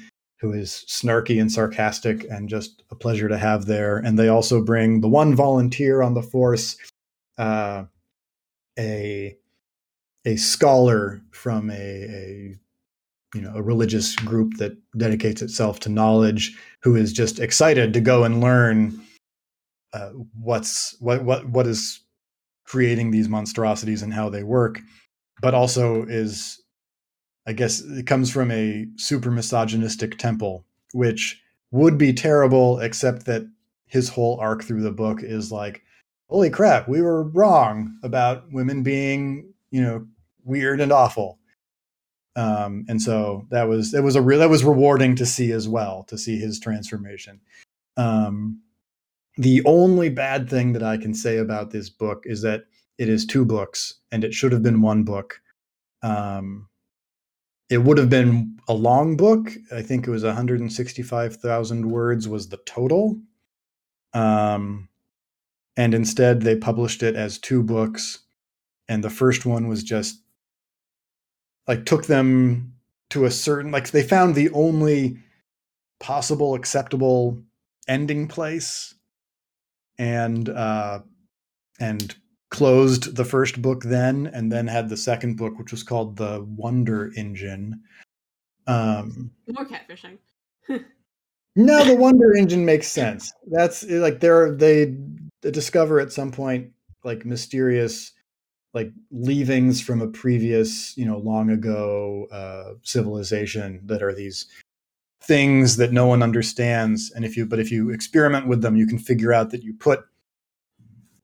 [0.45, 3.97] who is snarky and sarcastic and just a pleasure to have there.
[3.97, 6.77] And they also bring the one volunteer on the force
[7.39, 7.85] uh,
[8.79, 9.37] a
[10.27, 12.57] a scholar from a, a
[13.35, 18.01] you know a religious group that dedicates itself to knowledge who is just excited to
[18.01, 18.99] go and learn
[19.93, 20.11] uh,
[20.41, 22.01] what's what what what is
[22.65, 24.81] creating these monstrosities and how they work
[25.43, 26.63] but also is
[27.47, 33.43] i guess it comes from a super misogynistic temple which would be terrible except that
[33.87, 35.83] his whole arc through the book is like
[36.29, 40.07] holy crap we were wrong about women being you know
[40.45, 41.39] weird and awful
[42.37, 45.69] um, and so that was it was a real that was rewarding to see as
[45.69, 47.41] well to see his transformation.
[47.97, 48.61] Um,
[49.37, 52.65] the only bad thing that i can say about this book is that
[52.99, 55.41] it is two books and it should have been one book.
[56.03, 56.69] Um,
[57.71, 59.51] it would have been a long book.
[59.73, 63.19] I think it was 165000 words was the total.
[64.13, 64.89] Um,
[65.77, 68.21] and instead they published it as two books.
[68.89, 70.21] And the first one was just
[71.69, 72.75] like took them
[73.11, 75.17] to a certain like they found the only
[76.01, 77.43] possible acceptable
[77.89, 78.95] ending place
[79.99, 81.01] and uh
[81.81, 82.17] and
[82.51, 86.45] closed the first book then and then had the second book which was called the
[86.57, 87.81] wonder engine
[88.67, 90.19] Um, More catfishing.
[91.57, 93.31] no, the Wonder Engine makes sense.
[93.51, 94.97] That's like they're they
[95.43, 96.73] discover at some point
[97.05, 98.13] like mysterious
[98.75, 104.47] like leavings from a previous you know long ago uh, civilization that are these
[105.23, 107.11] things that no one understands.
[107.13, 109.75] And if you but if you experiment with them you can figure out that you
[109.75, 110.01] put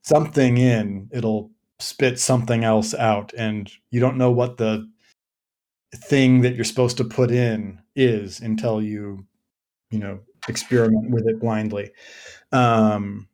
[0.01, 3.33] something in it'll spit something else out.
[3.37, 4.89] And you don't know what the
[5.93, 9.25] thing that you're supposed to put in is until you
[9.89, 11.91] you know experiment with it blindly.
[12.51, 13.27] Um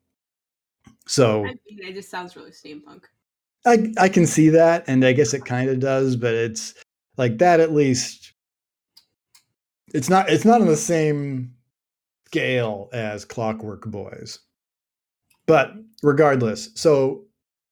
[1.05, 3.03] so I mean, it just sounds really steampunk.
[3.66, 6.74] I I can see that, and I guess it kind of does, but it's
[7.18, 8.34] like that at least.
[9.93, 10.30] It's not.
[10.30, 11.53] It's not on the same
[12.28, 14.39] scale as Clockwork Boys,
[15.45, 15.72] but
[16.03, 17.26] regardless, so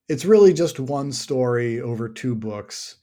[0.08, 2.96] it's really just one story over two books.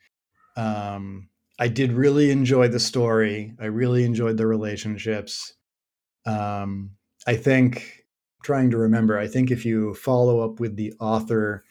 [0.56, 1.28] Um,
[1.58, 3.54] I did really enjoy the story.
[3.60, 5.54] I really enjoyed the relationships.
[6.26, 6.92] Um,
[7.26, 8.04] I think
[8.42, 9.18] trying to remember.
[9.18, 11.64] I think if you follow up with the author,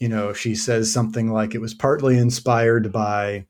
[0.00, 3.46] you know, she says something like it was partly inspired by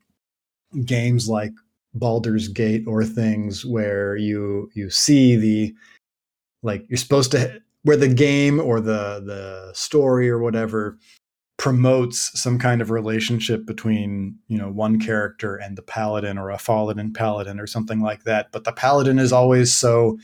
[0.85, 1.53] games like
[1.95, 5.75] Baldur's Gate or things where you you see the
[6.63, 10.99] like you're supposed to where the game or the the story or whatever
[11.57, 16.59] promotes some kind of relationship between you know one character and the paladin or a
[16.59, 18.51] fallen paladin or something like that.
[18.53, 20.19] But the paladin is always so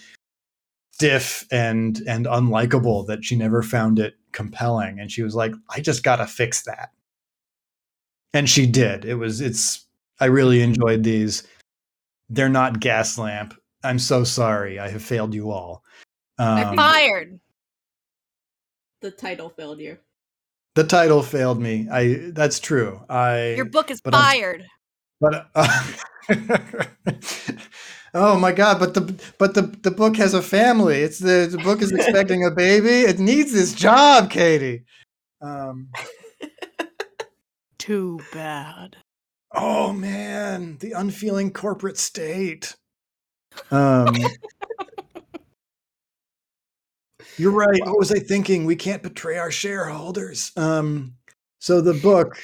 [1.00, 5.00] stiff and and unlikable that she never found it compelling.
[5.00, 6.90] And she was like i just gotta fix that.
[8.34, 9.06] And she did.
[9.06, 9.86] It was it's
[10.20, 11.42] i really enjoyed these.
[12.28, 13.54] They're not gas lamp.
[13.82, 14.78] I'm so sorry.
[14.78, 15.82] I have failed you all.
[16.38, 17.40] Um, Fired.
[19.00, 19.96] The title failed you.
[20.74, 21.88] the title failed me.
[21.90, 23.00] I that's true.
[23.08, 24.66] I Your book is but I'm- fired.
[25.18, 25.82] but uh,
[28.14, 31.00] oh my god but the but the the book has a family.
[31.00, 33.00] It's the the book is expecting a baby.
[33.00, 34.84] It needs this job katie.
[35.40, 35.88] Um
[37.78, 38.96] Too bad.
[39.54, 42.76] oh man the unfeeling corporate state.
[43.70, 44.14] Um
[47.36, 47.80] you're right.
[47.84, 48.64] What was i thinking?
[48.64, 50.52] We can't betray our shareholders.
[50.56, 51.14] Um
[51.58, 52.38] so the book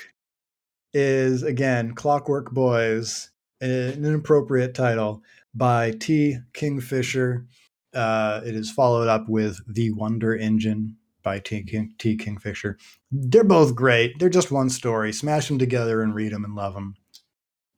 [0.94, 5.22] is again clockwork boys an inappropriate title
[5.56, 6.38] by t.
[6.52, 7.46] Kingfisher.
[7.94, 12.16] Uh, it is followed up with the wonder engine by t, King, t.
[12.16, 12.76] Kingfisher.
[13.10, 14.18] They're both great.
[14.18, 15.12] They're just one story.
[15.12, 16.94] Smash them together and read them and love them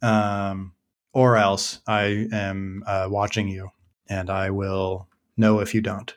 [0.02, 0.72] um,
[1.12, 3.70] or else i am uh, watching you
[4.08, 6.16] and i will know if you don't.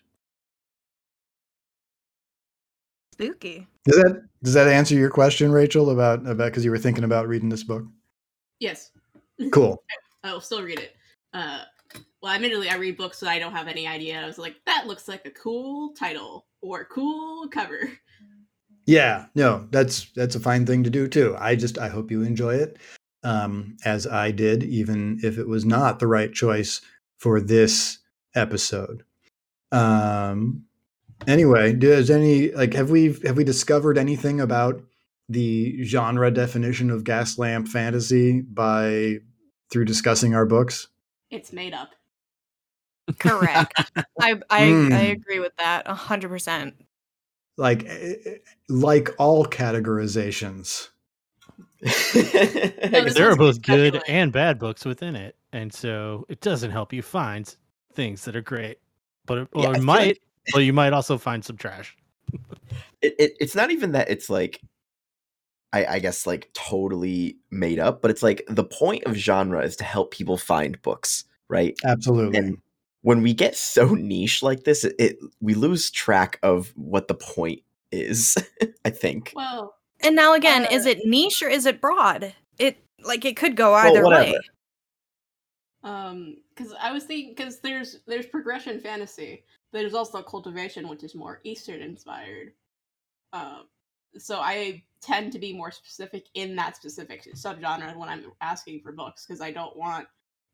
[3.14, 3.68] Spooky.
[3.86, 7.28] does that does that answer your question rachel about about because you were thinking about
[7.28, 7.84] reading this book?
[8.60, 8.92] Yes.
[9.52, 9.84] cool.
[10.24, 10.96] I will still read it.
[11.34, 11.62] Uh,
[12.22, 14.22] well, admittedly, I read books that I don't have any idea.
[14.22, 17.92] I was like, that looks like a cool title or cool cover.
[18.86, 21.36] Yeah, no, that's that's a fine thing to do too.
[21.40, 22.78] I just I hope you enjoy it,
[23.24, 26.82] um, as I did, even if it was not the right choice
[27.20, 28.00] for this
[28.36, 29.04] episode.
[29.72, 30.66] Um,
[31.28, 34.82] anyway, does any like have we have we discovered anything about
[35.30, 39.20] the genre definition of gas lamp fantasy by
[39.72, 40.88] through discussing our books?
[41.32, 41.90] It's made up.
[43.18, 43.74] Correct.
[44.22, 44.94] I I, I Hmm.
[44.94, 46.76] agree with that a hundred percent.
[47.58, 48.36] Like eh, eh,
[48.70, 50.90] like all categorizations.
[51.82, 54.04] this there are both good speculative.
[54.08, 57.56] and bad books within it, and so it doesn't help you find
[57.94, 58.78] things that are great.
[59.26, 60.22] But it, Yeah, or I it might, like-
[60.54, 61.98] but you might also find some trash.
[63.02, 64.62] it, it, it's not even that it's like
[65.74, 69.76] I, I guess like totally made up, but it's like the point of genre is
[69.78, 71.76] to help people find books, right?
[71.86, 72.38] Absolutely.
[72.38, 72.58] And
[73.04, 77.16] when we get so niche like this, it, it we lose track of what the
[77.16, 77.62] point
[77.92, 78.38] is.
[78.86, 79.32] I think.
[79.36, 82.34] Well, And now again, is Uh, it niche or is it broad?
[82.60, 84.32] It like it could go either whatever.
[84.32, 84.40] way.
[85.84, 91.04] um, because I was thinking, because there's there's progression fantasy, but there's also cultivation, which
[91.04, 92.54] is more Eastern inspired.
[93.34, 93.64] Um,
[94.18, 98.92] so I tend to be more specific in that specific subgenre when I'm asking for
[98.92, 100.08] books because I don't want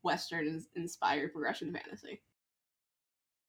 [0.04, 2.22] Western inspired progression fantasy.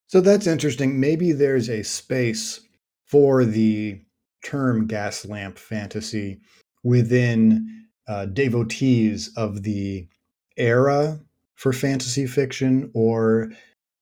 [0.08, 0.98] So that's interesting.
[0.98, 2.60] Maybe there's a space
[3.06, 4.00] for the
[4.44, 6.40] term gas lamp fantasy
[6.82, 10.08] within uh, devotees of the
[10.56, 11.20] era
[11.54, 13.50] for fantasy fiction or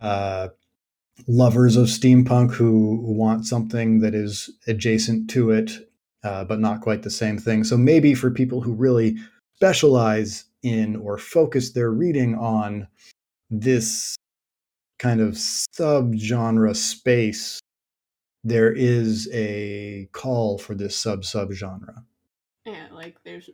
[0.00, 0.48] uh,
[1.26, 5.85] lovers of steampunk who want something that is adjacent to it,
[6.26, 7.62] uh, but not quite the same thing.
[7.62, 9.16] So maybe for people who really
[9.54, 12.88] specialize in or focus their reading on
[13.48, 14.16] this
[14.98, 17.60] kind of subgenre space,
[18.42, 22.02] there is a call for this sub subgenre.
[22.64, 23.48] Yeah, like there's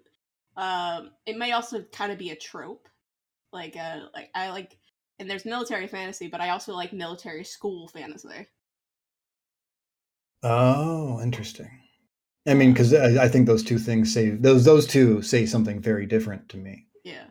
[0.56, 2.88] um it may also kind of be a trope.
[3.52, 4.78] Like uh like I like
[5.18, 8.46] and there's military fantasy, but I also like military school fantasy.
[10.42, 11.81] Oh, interesting.
[12.46, 15.80] I mean, because I, I think those two things say those those two say something
[15.80, 16.86] very different to me.
[17.04, 17.24] Yeah.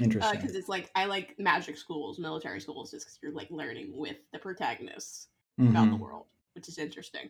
[0.00, 0.40] Interesting.
[0.40, 4.16] because it's like I like magic schools, military schools, just because you're like learning with
[4.32, 5.28] the protagonists
[5.60, 6.00] about the Mhm.
[6.00, 7.28] world, which is interesting.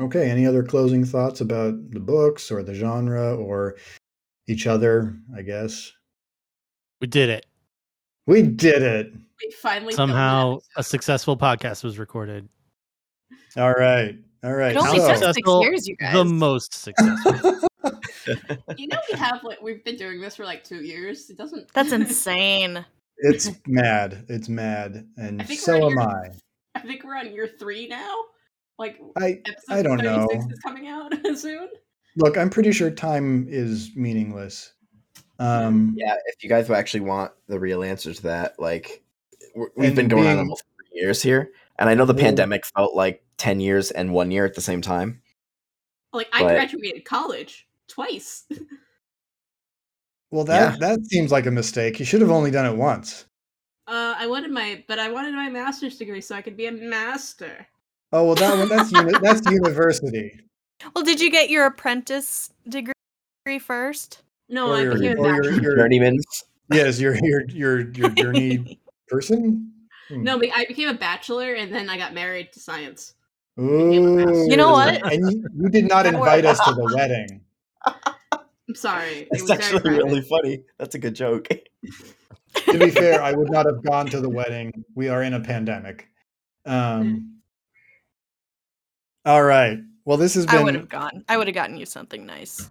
[0.00, 0.30] Okay.
[0.30, 3.76] Any other closing thoughts about the books or the genre or
[4.46, 5.16] each other?
[5.36, 5.92] I guess
[7.00, 7.46] We did it.
[8.26, 9.12] we did it.
[9.12, 12.48] We finally Somehow, a successful podcast was recorded.
[13.56, 14.16] All right.
[14.42, 14.72] All right.
[14.72, 15.62] It only How took six successful?
[15.62, 16.14] years, you guys.
[16.14, 17.60] The most successful.
[18.78, 21.28] You know, we have like we've been doing this for like two years.
[21.28, 21.70] It doesn't.
[21.74, 22.82] That's insane.
[23.18, 24.24] it's mad.
[24.30, 26.32] It's mad, and so we're am here-
[26.74, 26.78] I.
[26.78, 28.14] I think we're on year three now.
[28.78, 30.26] Like I I don't know.
[30.32, 31.68] is coming out soon.
[32.16, 32.38] look.
[32.38, 34.72] I'm pretty sure time is meaningless.
[35.38, 39.02] Um, Yeah, if you guys actually want the real answer to that, like
[39.54, 42.64] we're- we've been going on almost three years here, and I know the Well- pandemic
[42.74, 45.20] felt like ten years and one year at the same time.
[46.12, 48.44] Like I But- graduated college twice.
[50.30, 50.88] Well, that Yeah.
[50.88, 52.00] that seems like a mistake.
[52.00, 53.26] You should have only done it once.
[53.86, 56.72] Uh, I wanted my, but I wanted my master's degree so I could be a
[56.72, 57.66] master.
[58.12, 60.40] Oh well, that one that's uni- that's university.
[60.94, 62.94] Well, did you get your apprentice degree
[63.60, 64.22] first?
[64.48, 66.24] No, Or I your- became a or your- your- Journeyman's.
[66.72, 69.70] Yes, your your your your journey person.
[70.08, 70.22] Hmm.
[70.24, 73.14] No, but I became a bachelor and then I got married to science.
[73.60, 75.00] Ooh, You know what?
[75.12, 77.40] And you, you did not invite us to the wedding.
[77.86, 79.10] I'm sorry.
[79.20, 80.04] It That's was very actually private.
[80.04, 80.62] really funny.
[80.78, 81.48] That's a good joke.
[81.48, 84.84] To be fair, I would not have gone to the wedding.
[84.94, 86.08] We are in a pandemic.
[86.66, 87.40] Um.
[89.26, 89.78] All right.
[90.04, 90.56] Well, this has been.
[90.56, 90.80] I would been.
[90.80, 91.24] have gone.
[91.28, 92.70] I would have gotten you something nice.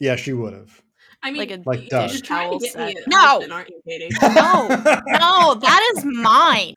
[0.00, 0.82] Yeah, she would have.
[1.22, 3.06] I mean, Like a Like you're dish trying towel to get me set.
[3.06, 3.16] a No!
[3.16, 4.08] husband, aren't you, Katie?
[4.20, 6.74] No, no, that is mine.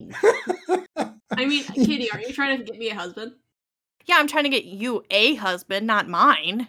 [1.36, 3.32] I mean, Katie, aren't you trying to get me a husband?
[4.06, 6.66] Yeah, I'm trying to get you a husband, not mine.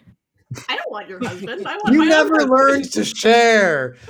[0.68, 1.66] I don't want your husband.
[1.66, 2.50] I want You my never husband.
[2.50, 3.96] learned to share.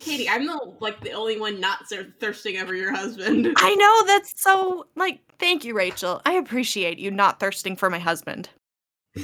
[0.00, 1.86] Katie, I'm the like the only one not
[2.18, 3.48] thirsting over your husband.
[3.56, 6.20] I know that's so like thank you, Rachel.
[6.26, 8.48] I appreciate you not thirsting for my husband.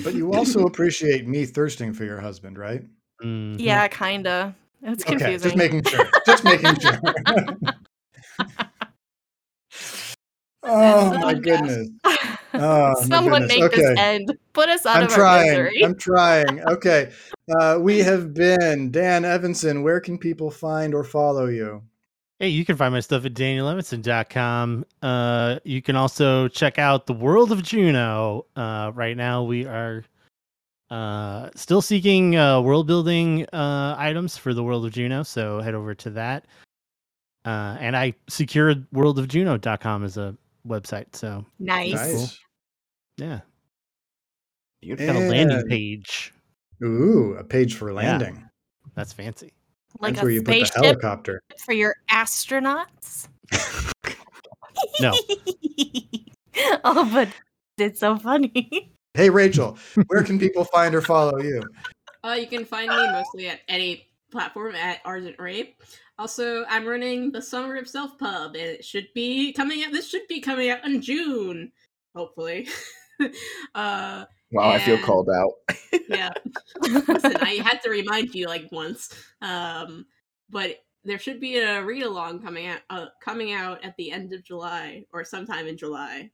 [0.04, 2.84] But you also appreciate me thirsting for your husband, right?
[3.22, 3.56] Mhm.
[3.58, 4.54] Yeah, kinda.
[4.82, 5.50] It's Okay, confusing.
[5.50, 6.04] just making sure.
[6.24, 7.00] Just making sure.
[10.68, 11.88] Oh my goodness.
[12.54, 13.60] Oh, my Someone goodness.
[13.60, 14.36] make this end.
[14.54, 15.48] Put us out I'm of our trying.
[15.50, 15.84] misery.
[15.84, 16.64] I'm trying.
[16.66, 17.12] Okay.
[17.60, 19.82] Uh, we have been Dan Evanson.
[19.82, 21.82] Where can people find or follow you?
[22.40, 24.86] Hey, you can find my stuff at danielevinson.com.
[25.02, 28.46] Uh, you can also check out the World of Juno.
[28.56, 30.04] Uh, right now, we are
[30.90, 35.74] uh, still seeking uh, world building uh, items for the World of Juno, so head
[35.74, 36.46] over to that.
[37.44, 40.34] Uh, and I secured worldofjuno.com as a
[40.66, 41.92] website, so nice.
[41.94, 42.38] Nice.
[43.16, 43.40] yeah,
[44.80, 45.14] Beautiful.
[45.14, 46.32] got a landing page.
[46.82, 48.48] Ooh, a page for landing.
[48.94, 49.52] That's fancy.
[50.00, 51.42] Like That's where a you put the helicopter.
[51.64, 53.28] for your astronauts.
[55.00, 55.12] No.
[56.84, 57.28] oh, but
[57.78, 58.92] it's so funny.
[59.14, 61.62] Hey, Rachel, where can people find or follow you?
[62.24, 65.82] Uh, you can find me mostly at any platform at Argent Rape.
[66.18, 69.92] Also, I'm running the Summer of Self Pub, and it should be coming out.
[69.92, 71.70] This should be coming out in June,
[72.14, 72.68] hopefully.
[73.74, 75.52] uh, Wow, I feel called out.
[76.08, 76.32] yeah.
[76.80, 79.12] Listen, I had to remind you like once.
[79.42, 80.06] Um,
[80.48, 84.32] but there should be a read along coming out uh, coming out at the end
[84.32, 86.30] of July or sometime in July.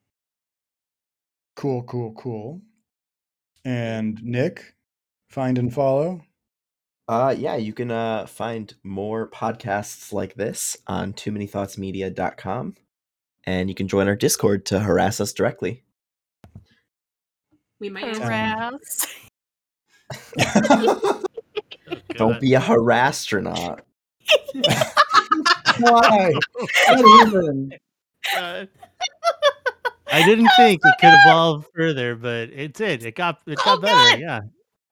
[1.57, 2.61] Cool, cool, cool.
[3.65, 4.75] And Nick,
[5.29, 6.23] find and follow.
[7.07, 12.77] Uh, yeah, you can uh, find more podcasts like this on too many thoughts media.com
[13.45, 15.83] and you can join our Discord to harass us directly.
[17.79, 18.23] We might answer.
[18.23, 19.07] Harass.
[22.15, 23.81] Don't be a harastronaut.
[25.81, 26.33] Why?
[26.89, 27.73] Not even.
[28.37, 28.65] Uh,
[30.11, 33.05] I didn't think it could evolve further, but it did.
[33.05, 33.93] It got it got Oh, better.
[34.13, 34.21] God.
[34.21, 34.41] Yeah.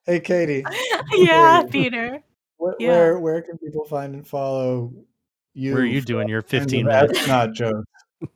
[0.06, 0.64] Hey, Katie,
[1.14, 2.22] yeah, Peter.
[2.56, 2.88] where, Yeah.
[2.88, 4.92] where where can people find and follow
[5.54, 5.74] you?
[5.74, 7.28] Where are you doing your for- and 15 that's minutes?
[7.28, 7.84] not joke.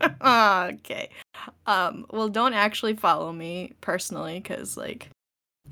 [0.22, 1.08] okay.
[1.66, 5.08] Um, well, don't actually follow me personally because, like,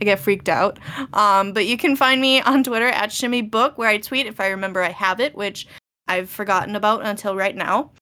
[0.00, 0.78] I get freaked out.
[1.12, 4.40] Um, but you can find me on Twitter at Shimmy Book, where I tweet if
[4.40, 5.68] I remember I have it, which
[6.08, 7.92] I've forgotten about until right now.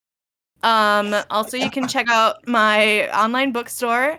[0.62, 4.18] Um, also, you can check out my online bookstore,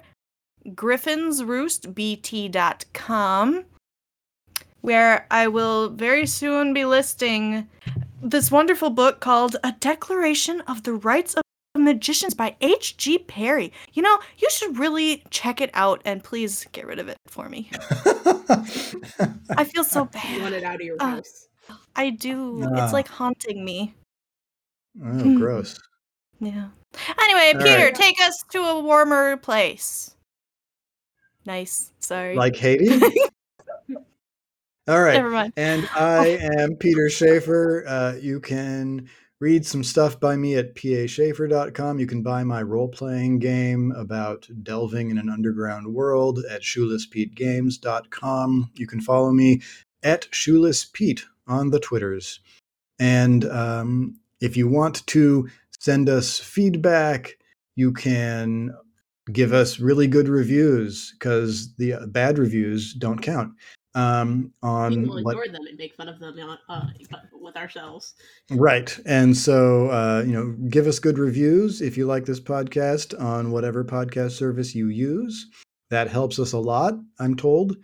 [0.70, 3.66] griffinsroostbt.com,
[4.82, 7.68] where I will very soon be listing
[8.22, 11.41] this wonderful book called A Declaration of the Rights of
[11.78, 13.20] Magicians by H.G.
[13.20, 13.72] Parry.
[13.93, 17.49] You know, you should really check it out and please get rid of it for
[17.49, 17.70] me.
[19.57, 20.41] I feel so You bad.
[20.41, 21.47] want it out of your Uh, house.
[21.95, 22.63] I do.
[22.66, 22.84] Ah.
[22.84, 23.93] It's like haunting me.
[25.03, 25.78] oh, gross.
[26.41, 26.68] Yeah.
[27.22, 27.95] Anyway, All Peter, right.
[27.95, 30.14] take us to a warmer place.
[31.46, 31.91] Nice.
[32.00, 32.36] Sorry.
[32.36, 32.89] Like Haiti?
[34.88, 35.16] All right.
[35.16, 35.54] Never mind.
[35.58, 37.84] And I am Peter Schaefer.
[37.88, 41.98] Uh, you can read some stuff by me at paschaefer.com.
[42.00, 48.72] You can buy my role playing game about delving in an underground world at shoelesspetegames.com.
[48.76, 49.62] You can follow me
[50.04, 52.39] at shoelesspete on the Twitters.
[53.00, 57.39] And um, if you want to send us feedback,
[57.76, 58.72] you can
[59.32, 63.53] give us really good reviews because the uh, bad reviews don't count.
[63.95, 66.88] Um, on We will what- ignore them and make fun of them uh,
[67.32, 68.13] with ourselves.
[68.51, 68.97] Right.
[69.05, 73.51] And so, uh, you know, give us good reviews if you like this podcast on
[73.51, 75.47] whatever podcast service you use.
[75.91, 77.78] That helps us a lot, I'm told.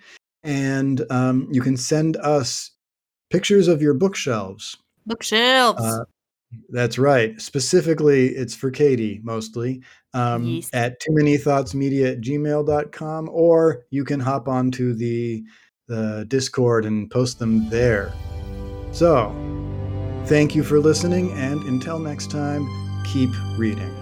[0.43, 2.71] And um, you can send us
[3.29, 4.75] pictures of your bookshelves.
[5.05, 5.81] Bookshelves.
[5.81, 6.03] Uh,
[6.70, 7.39] that's right.
[7.39, 9.82] Specifically, it's for Katie mostly
[10.14, 10.70] um, Yes.
[10.74, 15.43] at too many thoughts media at gmail.com, or you can hop onto the,
[15.88, 18.14] the Discord and post them there.
[18.91, 19.34] So,
[20.26, 22.68] thank you for listening, and until next time,
[23.06, 24.01] keep reading.